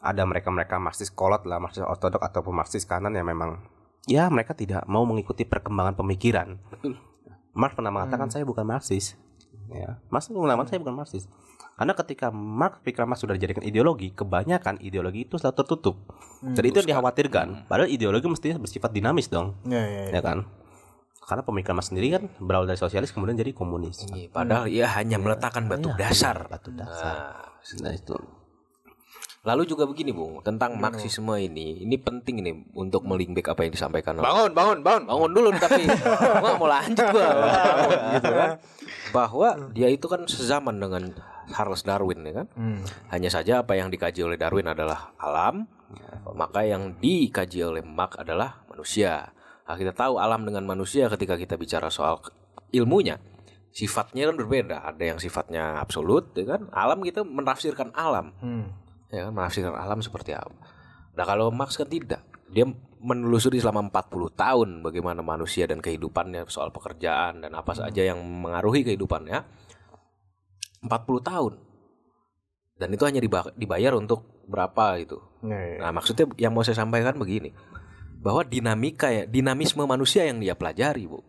[0.00, 3.60] ada mereka-mereka Marxis kolot lah, Marxis ortodok ataupun Marxis kanan yang memang
[4.08, 6.56] ya mereka tidak mau mengikuti perkembangan pemikiran.
[7.52, 9.20] Marx pernah mengatakan saya bukan Marxis.
[9.68, 11.28] Ya, Marx mengatakan saya bukan Marxis.
[11.76, 15.96] Karena ketika Marx pikiran Marx sudah dijadikan ideologi, kebanyakan ideologi itu selalu tertutup.
[16.40, 17.68] Jadi itu yang dikhawatirkan.
[17.68, 20.16] Padahal ideologi mestinya bersifat dinamis dong, Ya, ya, ya.
[20.16, 20.48] ya kan?
[21.26, 24.06] Karena pemikiran Marx sendiri kan berawal dari sosialis kemudian jadi komunis.
[24.14, 26.46] Iya, padahal ia hanya meletakkan batu dasar.
[26.46, 27.50] Batu dasar.
[27.82, 28.14] Nah, itu.
[29.46, 31.82] Lalu juga begini, Bung, tentang marxisme ini.
[31.86, 35.02] Ini penting ini untuk melingback apa yang disampaikan oleh Bangun, bangun, bangun.
[35.06, 35.82] bangun dulu nih, tapi
[36.42, 38.50] gua mau lanjut gua Bangun, gitu kan
[39.14, 41.14] bahwa dia itu kan sezaman dengan
[41.46, 42.46] Charles Darwin ya kan
[43.14, 45.66] hanya saja apa yang dikaji oleh Darwin adalah alam
[46.34, 49.30] maka yang dikaji oleh Marx adalah manusia
[49.74, 52.22] kita tahu alam dengan manusia ketika kita bicara soal
[52.70, 53.18] ilmunya
[53.74, 58.30] sifatnya kan berbeda ada yang sifatnya absolut ya kan alam kita menafsirkan alam
[59.10, 60.54] ya kan menafsirkan alam seperti apa.
[61.16, 62.20] Nah kalau Marx kan tidak,
[62.52, 62.68] dia
[63.00, 68.84] menelusuri selama 40 tahun bagaimana manusia dan kehidupannya soal pekerjaan dan apa saja yang mengaruhi
[68.84, 69.40] kehidupannya.
[70.84, 70.90] 40
[71.24, 71.52] tahun.
[72.76, 75.16] Dan itu hanya diba- dibayar untuk berapa itu.
[75.40, 75.76] Ya, ya.
[75.88, 77.56] Nah maksudnya yang mau saya sampaikan begini,
[78.26, 81.22] bahwa dinamika ya, dinamisme manusia yang dia pelajari bu.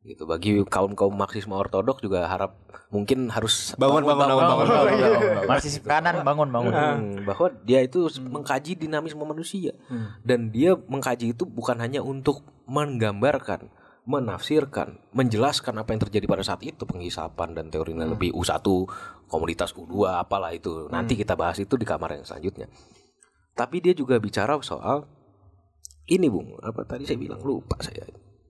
[0.00, 2.56] Gitu bagi kaum kaum marxisme ortodok juga harap
[2.88, 5.44] mungkin harus Bangun, bangun, bangun, bangun, bangun.
[5.44, 6.72] Marxis kanan bangun bangun.
[6.72, 9.76] Hmm, bahwa dia itu mengkaji dinamisme manusia
[10.24, 13.68] dan dia mengkaji itu bukan hanya untuk menggambarkan,
[14.08, 18.64] menafsirkan, menjelaskan apa yang terjadi pada saat itu penghisapan dan teori lebih U1,
[19.28, 20.88] komunitas U2 apalah itu.
[20.88, 22.72] Nanti kita bahas itu di kamar yang selanjutnya.
[23.52, 25.17] Tapi dia juga bicara soal
[26.08, 28.08] ini Bung, apa tadi saya bilang lupa saya.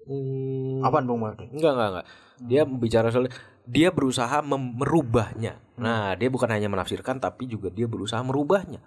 [0.09, 1.37] Hmm, Apaan Bung Mal?
[1.53, 2.07] Enggak, enggak, enggak.
[2.39, 3.29] Dia bicara soal
[3.69, 5.61] dia berusaha merubahnya.
[5.77, 8.81] Nah, dia bukan hanya menafsirkan tapi juga dia berusaha merubahnya.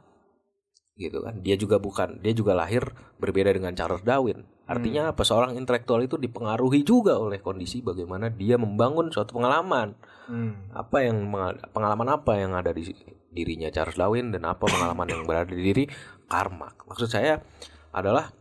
[0.97, 1.38] Gitu kan.
[1.45, 2.89] Dia juga bukan, dia juga lahir
[3.22, 4.41] berbeda dengan Charles Darwin.
[4.65, 5.22] Artinya apa?
[5.28, 9.93] Seorang intelektual itu dipengaruhi juga oleh kondisi bagaimana dia membangun suatu pengalaman.
[10.26, 10.72] Hmm.
[10.72, 11.28] Apa yang
[11.76, 12.88] pengalaman apa yang ada di
[13.32, 15.86] dirinya Charles Darwin dan apa pengalaman yang berada di diri
[16.26, 16.72] Karma.
[16.88, 17.39] Maksud saya
[17.91, 18.32] adalah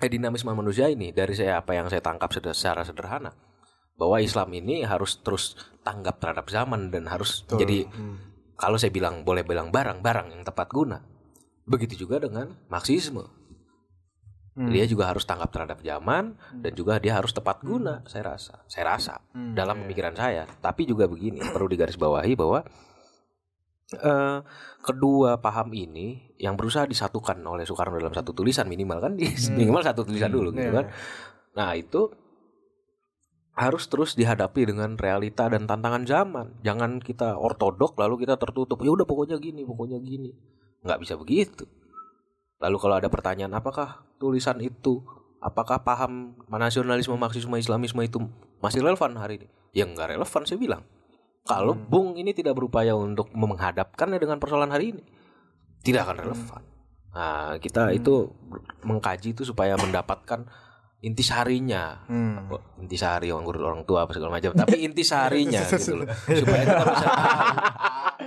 [0.00, 3.36] eh, dinamisme manusia ini dari saya apa yang saya tangkap secara sederhana
[4.00, 7.84] bahwa Islam ini harus terus tanggap terhadap zaman dan harus jadi
[8.60, 11.00] kalau saya bilang boleh bilang barang-barang yang tepat guna.
[11.64, 13.24] Begitu juga dengan Marxisme.
[14.60, 18.60] Dia juga harus tanggap terhadap zaman dan juga dia harus tepat guna saya rasa.
[18.68, 19.24] Saya rasa
[19.56, 20.44] dalam pemikiran saya.
[20.60, 22.60] Tapi juga begini perlu digarisbawahi bahwa
[23.92, 24.38] eh,
[24.80, 29.82] kedua paham ini yang berusaha disatukan oleh Soekarno dalam satu tulisan minimal kan di- minimal
[29.82, 30.76] satu tulisan dulu gitu Iya.
[30.78, 30.86] kan.
[31.58, 32.10] Nah itu
[33.50, 36.56] harus terus dihadapi dengan realita dan tantangan zaman.
[36.62, 40.32] Jangan kita ortodok lalu kita tertutup ya udah pokoknya gini pokoknya gini.
[40.80, 41.66] Nggak bisa begitu.
[42.60, 45.02] Lalu kalau ada pertanyaan apakah tulisan itu
[45.40, 48.20] apakah paham nasionalisme marxisme islamisme itu
[48.60, 49.48] masih relevan hari ini?
[49.72, 50.82] Ya nggak relevan saya bilang
[51.44, 55.02] kalau Bung ini tidak berupaya untuk menghadapkannya dengan persoalan hari ini
[55.80, 56.62] tidak akan relevan
[57.10, 58.30] Nah, kita itu
[58.86, 60.46] mengkaji itu supaya mendapatkan
[61.02, 62.06] intisarinya.
[62.06, 62.46] Hmm.
[62.78, 66.06] Intisari yang ngurus orang tua apa segala macam, tapi intisarinya gitu loh.
[66.30, 67.48] Supaya kita bisa tahu.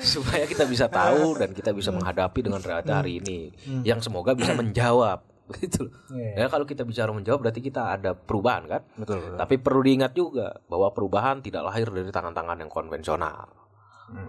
[0.04, 3.54] supaya kita bisa tahu dan kita bisa menghadapi dengan realita hari ini
[3.86, 5.22] yang semoga bisa menjawab
[5.60, 5.94] gitu loh.
[6.14, 8.82] Ya kalau kita bicara menjawab berarti kita ada perubahan kan?
[8.96, 9.38] Betul, betul.
[9.40, 13.50] Tapi perlu diingat juga bahwa perubahan tidak lahir dari tangan-tangan yang konvensional.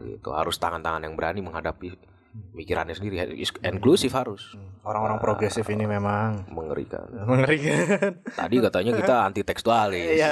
[0.00, 0.28] Gitu.
[0.32, 3.30] Harus tangan-tangan yang berani menghadapi pikirannya sendiri.
[3.62, 4.54] Inklusif harus.
[4.84, 7.06] Orang-orang progresif ini memang Mengerikan.
[7.24, 8.20] mengerikan.
[8.26, 10.18] Tadi katanya kita anti tekstualis.
[10.18, 10.30] Iya.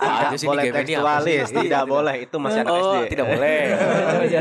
[0.00, 1.66] Aja sih boleh tekstualis, sih?
[1.68, 3.12] tidak boleh itu masih anak Oh, SD.
[3.12, 3.58] tidak boleh.
[4.12, 4.38] Anak Iya,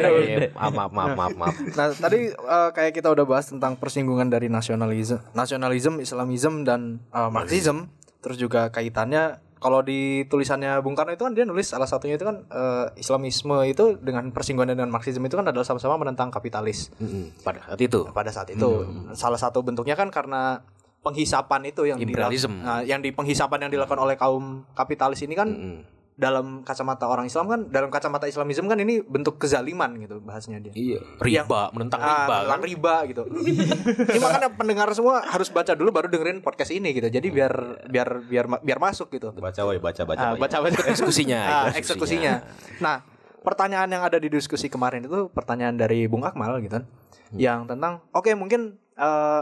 [0.55, 1.55] Maaf, maaf, maaf, maaf, maaf.
[1.75, 7.29] Nah, tadi eh, kayak kita udah bahas tentang persinggungan dari nasionalisme, nasionalisme, Islamisme dan eh,
[7.29, 7.89] Marxisme,
[8.21, 12.25] terus juga kaitannya kalau di tulisannya Bung Karno itu kan dia nulis salah satunya itu
[12.25, 16.89] kan eh, Islamisme itu dengan persinggungan dengan Marxisme itu kan adalah sama-sama menentang kapitalis.
[16.97, 17.99] Mm-mm, Pada saat itu.
[18.09, 18.69] Pada saat itu
[19.13, 20.65] salah satu bentuknya kan karena
[20.99, 22.51] penghisapan itu yang dilak- Imperialism.
[22.59, 25.77] nah, yang di penghisapan yang dilakukan oleh kaum kapitalis ini kan Mm-mm.
[26.19, 30.73] Dalam kacamata orang Islam kan dalam kacamata Islamisme kan ini bentuk kezaliman gitu bahasnya dia.
[30.75, 32.35] Iya, riba, menentang riba.
[32.35, 32.59] Ah, kan?
[32.61, 33.23] riba gitu.
[34.11, 37.07] ini makanya pendengar semua harus baca dulu baru dengerin podcast ini gitu.
[37.09, 39.31] Jadi biar biar biar ma- biar masuk gitu.
[39.33, 40.21] Baca woi, baca baca.
[40.21, 42.43] Ah, baca baca Eksekusinya, Ah, eksekusinya.
[42.83, 43.01] Nah,
[43.41, 46.85] pertanyaan yang ada di diskusi kemarin itu pertanyaan dari Bung Akmal gitu kan.
[47.33, 49.41] Yang tentang oke mungkin eh,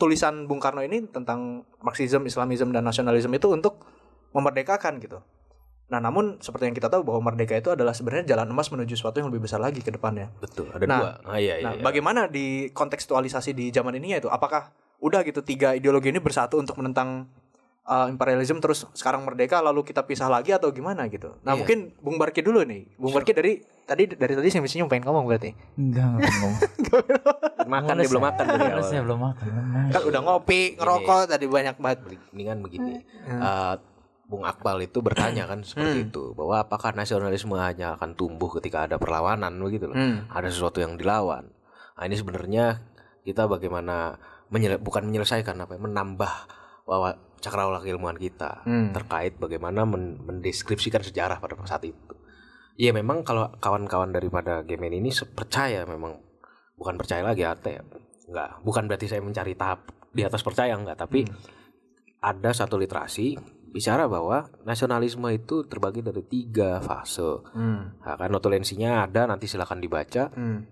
[0.00, 3.84] tulisan Bung Karno ini tentang Marxisme, Islamisme dan nasionalisme itu untuk
[4.34, 5.20] memerdekakan gitu.
[5.86, 9.16] Nah, namun seperti yang kita tahu bahwa merdeka itu adalah sebenarnya jalan emas menuju sesuatu
[9.16, 10.34] yang lebih besar lagi ke depannya.
[10.36, 11.10] Betul, ada Nah, dua.
[11.24, 11.82] Ah, iya, iya, Nah, iya.
[11.82, 16.74] bagaimana di kontekstualisasi di zaman ini yaitu apakah udah gitu tiga ideologi ini bersatu untuk
[16.74, 17.30] menentang
[17.84, 21.38] uh, imperialisme terus sekarang merdeka lalu kita pisah lagi atau gimana gitu.
[21.40, 21.62] Nah, Iya.
[21.62, 22.90] mungkin Bung Barki dulu nih.
[22.96, 23.52] Bung Barki dari
[23.86, 25.54] tadi dari tadi sih mestinya pengen ngomong berarti.
[25.76, 26.54] Enggak, enggak ngomong.
[27.66, 29.02] makan dia belum makan dari awal.
[29.04, 29.46] Belum makan.
[29.88, 31.98] Kan udah ngopi, ngerokok tadi banyak banget.
[32.30, 32.92] Mendingan begini.
[33.22, 33.74] Eh,
[34.26, 38.98] Bung Akbal itu bertanya kan seperti itu bahwa apakah nasionalisme hanya akan tumbuh ketika ada
[38.98, 39.94] perlawanan begitu loh.
[39.94, 40.26] Hmm.
[40.26, 41.46] Ada sesuatu yang dilawan.
[41.94, 42.82] Nah, ini sebenarnya
[43.22, 44.18] kita bagaimana
[44.50, 46.32] menyele- bukan menyelesaikan apa ya, menambah
[46.86, 48.90] bahwa cakrawala keilmuan kita Hmm.
[48.90, 52.14] terkait bagaimana men- mendeskripsikan sejarah pada saat itu.
[52.76, 56.18] Iya memang kalau kawan-kawan daripada game ini percaya memang
[56.76, 57.82] bukan percaya lagi ate ya.
[58.26, 61.24] Enggak, bukan berarti saya mencari tahap di atas percaya enggak, tapi
[62.20, 63.38] ada satu literasi
[63.70, 67.42] bicara bahwa nasionalisme itu terbagi dari tiga fase.
[67.52, 67.98] Hmm.
[68.00, 70.32] Nah, kan notulensinya ada nanti silakan dibaca.
[70.32, 70.66] Hmm.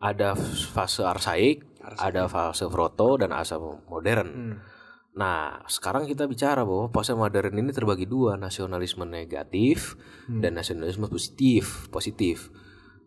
[0.00, 0.32] Ada
[0.72, 1.64] fase arsaik,
[2.00, 4.28] ada fase proto dan fase modern.
[4.32, 4.56] Hmm.
[5.10, 9.98] Nah, sekarang kita bicara bahwa fase modern ini terbagi dua, nasionalisme negatif
[10.30, 12.48] dan nasionalisme positif, positif.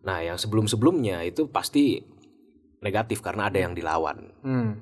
[0.04, 2.04] Nah, yang sebelum-sebelumnya itu pasti
[2.84, 4.30] negatif karena ada yang dilawan.
[4.44, 4.76] Hmm.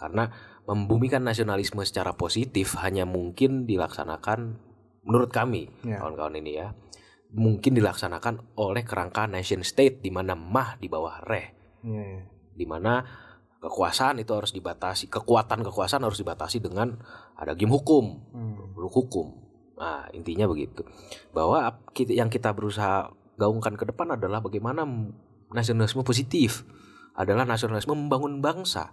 [0.00, 0.32] Karena
[0.66, 4.56] membumikan nasionalisme secara positif hanya mungkin dilaksanakan
[5.02, 5.98] menurut kami, Ya.
[5.98, 6.78] kawan-kawan ini ya.
[7.32, 11.50] Mungkin dilaksanakan oleh kerangka nation state di mana mah di bawah reh
[11.82, 12.22] Iya, iya.
[12.54, 13.02] di mana
[13.58, 16.98] kekuasaan itu harus dibatasi, kekuatan kekuasaan harus dibatasi dengan
[17.38, 18.74] ada game hukum, Hmm.
[18.76, 19.38] hukum.
[19.78, 20.86] Nah, intinya begitu.
[21.34, 24.86] Bahwa kita- yang kita berusaha gaungkan ke depan adalah bagaimana
[25.50, 26.62] nasionalisme positif
[27.14, 28.92] adalah nasionalisme membangun bangsa.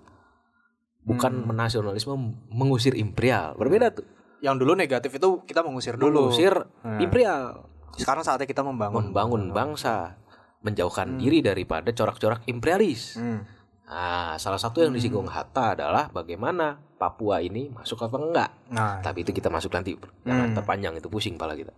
[1.02, 2.14] Bukan nasionalisme
[2.50, 3.56] mengusir imperial.
[3.56, 4.06] Berbeda tuh.
[4.40, 6.30] Yang dulu negatif itu kita mengusir dulu.
[6.30, 7.00] Mengusir Nah.
[7.00, 9.10] imperial, Sekarang saatnya kita membangun.
[9.10, 10.16] membangun bangsa,
[10.60, 13.16] menjauhkan diri daripada corak-corak imperialis.
[13.16, 13.44] Hmm.
[13.86, 18.50] Nah, salah satu yang disinggung Hatta adalah bagaimana Papua ini masuk apa enggak.
[18.70, 19.96] Nah, Tapi itu kita masuk nanti.
[19.96, 20.04] Hmm.
[20.26, 21.72] Jangan terpanjang itu pusing pala kita.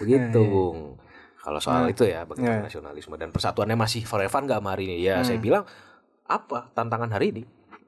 [0.00, 0.96] Begitu, Bung.
[1.36, 2.66] Kalau soal itu ya bagaimana Ya.
[2.66, 4.96] nasionalisme dan persatuannya masih forever enggak sama hari ini?
[5.02, 5.68] Ya, saya bilang
[6.24, 7.42] apa tantangan hari ini?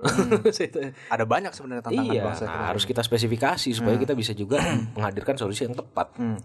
[1.15, 2.65] ada banyak sebenarnya tantangan iya, bangsa kita.
[2.69, 4.61] harus kita spesifikasi supaya kita bisa juga
[4.97, 6.13] menghadirkan solusi yang tepat.
[6.17, 6.39] Hmm.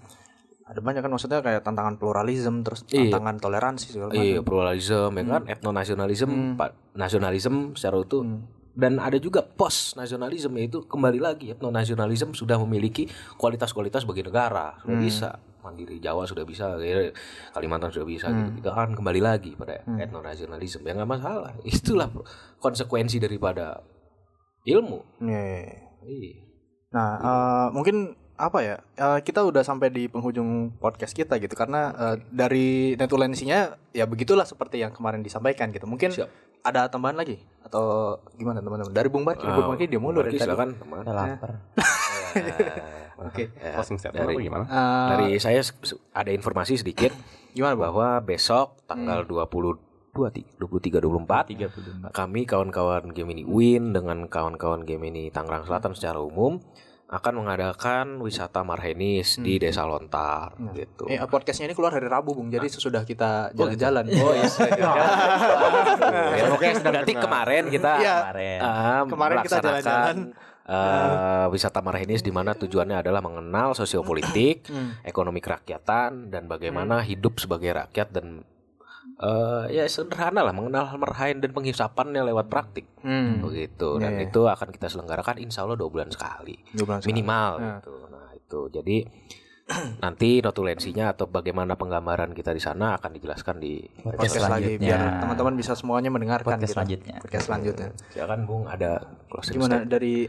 [0.64, 3.10] Ada banyak kan maksudnya kayak tantangan pluralisme terus Iya.
[3.10, 4.22] tantangan toleransi segala macam.
[4.22, 8.22] Iya, pluralisme ya kan, etnonasionalisme, pa- nasionalisme secara utuh.
[8.70, 14.98] Dan ada juga post nasionalisme yaitu kembali lagi etnonasionalisme sudah memiliki kualitas-kualitas bagi negara, sudah
[14.98, 15.30] bisa.
[15.60, 16.80] Mandiri Jawa sudah bisa,
[17.52, 18.64] Kalimantan sudah bisa gitu.
[18.64, 20.88] Kita kan kembali lagi pada etnonasionalisme.
[20.88, 21.52] Ya nggak masalah.
[21.68, 22.10] Itulah
[22.64, 23.84] konsekuensi daripada
[24.64, 25.24] ilmu.
[25.24, 25.80] Iya, iya, iya.
[26.08, 26.34] Iya.
[26.90, 28.76] Nah, eh, mungkin apa ya?
[28.96, 34.48] eh, kita udah sampai di penghujung podcast kita gitu karena eh, dari netulensinya ya begitulah
[34.48, 35.86] seperti yang kemarin disampaikan gitu.
[35.86, 36.64] Mungkin Siap.
[36.64, 38.96] ada tambahan lagi atau gimana teman-teman?
[38.96, 40.48] Dari Bung Barki, Bung Barki dia mulu dari tadi.
[40.48, 40.70] silakan.
[40.80, 41.04] teman.
[41.04, 41.52] Saya lapar.
[43.20, 43.52] Oke.
[43.54, 44.66] Ya, Closing statement dari- apa gimana?
[44.66, 45.60] Eh, Dari saya
[46.14, 47.12] ada informasi sedikit
[47.56, 52.10] gimana, bahwa besok tanggal 20 23 24 34.
[52.12, 56.58] kami kawan-kawan Gemini Win dengan kawan-kawan Gemini Tangerang Selatan secara umum
[57.08, 61.06] akan mengadakan wisata marhenis di Desa Lontar gitu.
[61.06, 62.50] Eh, podcastnya ini keluar hari Rabu, Bung.
[62.50, 64.06] Jadi sesudah kita jalan-jalan.
[64.14, 64.46] Oh iya.
[66.32, 68.16] Ya, Oke, berarti kemarin kita Iya.
[68.24, 68.60] Kemarin.
[68.62, 70.16] ah, Kemarin kita jalan-jalan.
[70.70, 74.94] Eh, wisata marhenis di mana tujuannya adalah mengenal sosiopolitik, Hmm.
[75.02, 78.46] ekonomi kerakyatan dan bagaimana hidup sebagai rakyat dan
[79.18, 83.42] eh, ya sederhana lah mengenal marhain dan penghisapannya lewat praktik Hmm.
[83.42, 84.30] begitu dan Iya, iya.
[84.30, 87.10] itu akan kita selenggarakan insya Allah dua bulan sekali Dua bulan sekali.
[87.12, 87.66] minimal Ya.
[87.74, 88.98] gitu nah itu jadi
[90.00, 94.82] nanti notulensinya atau bagaimana penggambaran kita di sana akan dijelaskan di Podcast Podcast lagi selanjutnya.
[94.82, 96.74] biar teman-teman bisa semuanya mendengarkan Podcast gitu.
[96.74, 97.16] selanjutnya.
[97.20, 97.88] Podcast selanjutnya.
[98.10, 98.92] silakan Bung ada
[99.28, 100.26] closing Gimana dari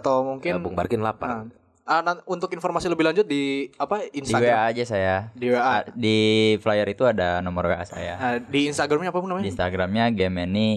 [0.00, 1.46] atau mungkin Bung Barkin lapar
[1.82, 5.14] Ah, ah, nan- untuk informasi lebih lanjut di apa Di Instagram WA aja saya.
[5.32, 6.16] di WA Ah, Di
[6.56, 8.14] flyer itu ada nomor WA saya.
[8.14, 9.46] Ah, di Instagramnya apa Di namanya?
[9.46, 10.68] Instagramnya game ini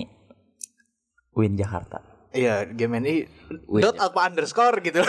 [1.34, 2.02] Win Jakarta.
[2.30, 3.30] Iya, game ini
[3.68, 5.06] Win dot apa underscore gitu.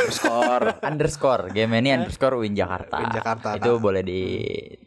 [0.82, 3.00] Underscore game ini underscore Win Jakarta.
[3.00, 3.80] Win Jakarta, Itu nah.
[3.80, 4.20] boleh di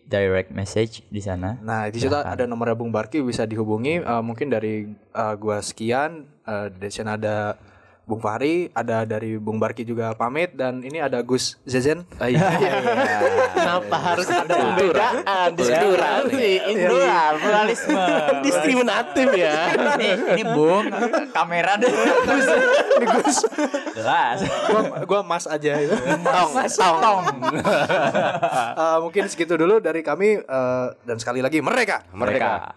[0.04, 1.58] direct message di sana.
[1.60, 4.00] Nah, di situ ada nomornya Bung Barki bisa dihubungi.
[4.00, 7.58] Eh, mungkin dari eh, gua sekian, eh, di sana ada
[8.08, 12.08] Bung Fahri, ada dari Bung Barki juga pamit dan ini ada Gus Zezen.
[12.16, 12.48] Ah, iya.
[13.52, 16.56] Kenapa harus ada perbedaan diskriminasi
[16.88, 18.00] Plural, pluralisme.
[18.48, 20.88] diskriminatif ya ini ini Bung
[21.36, 21.92] kamera deh.
[21.92, 23.44] Ini Gus.
[23.92, 24.40] Jelas.
[24.72, 25.92] gua, gua Mas aja itu.
[26.80, 27.24] tong tong
[28.78, 32.08] Eh, mungkin segitu dulu dari kami eh, dan sekali lagi mereka.
[32.16, 32.72] Mereka.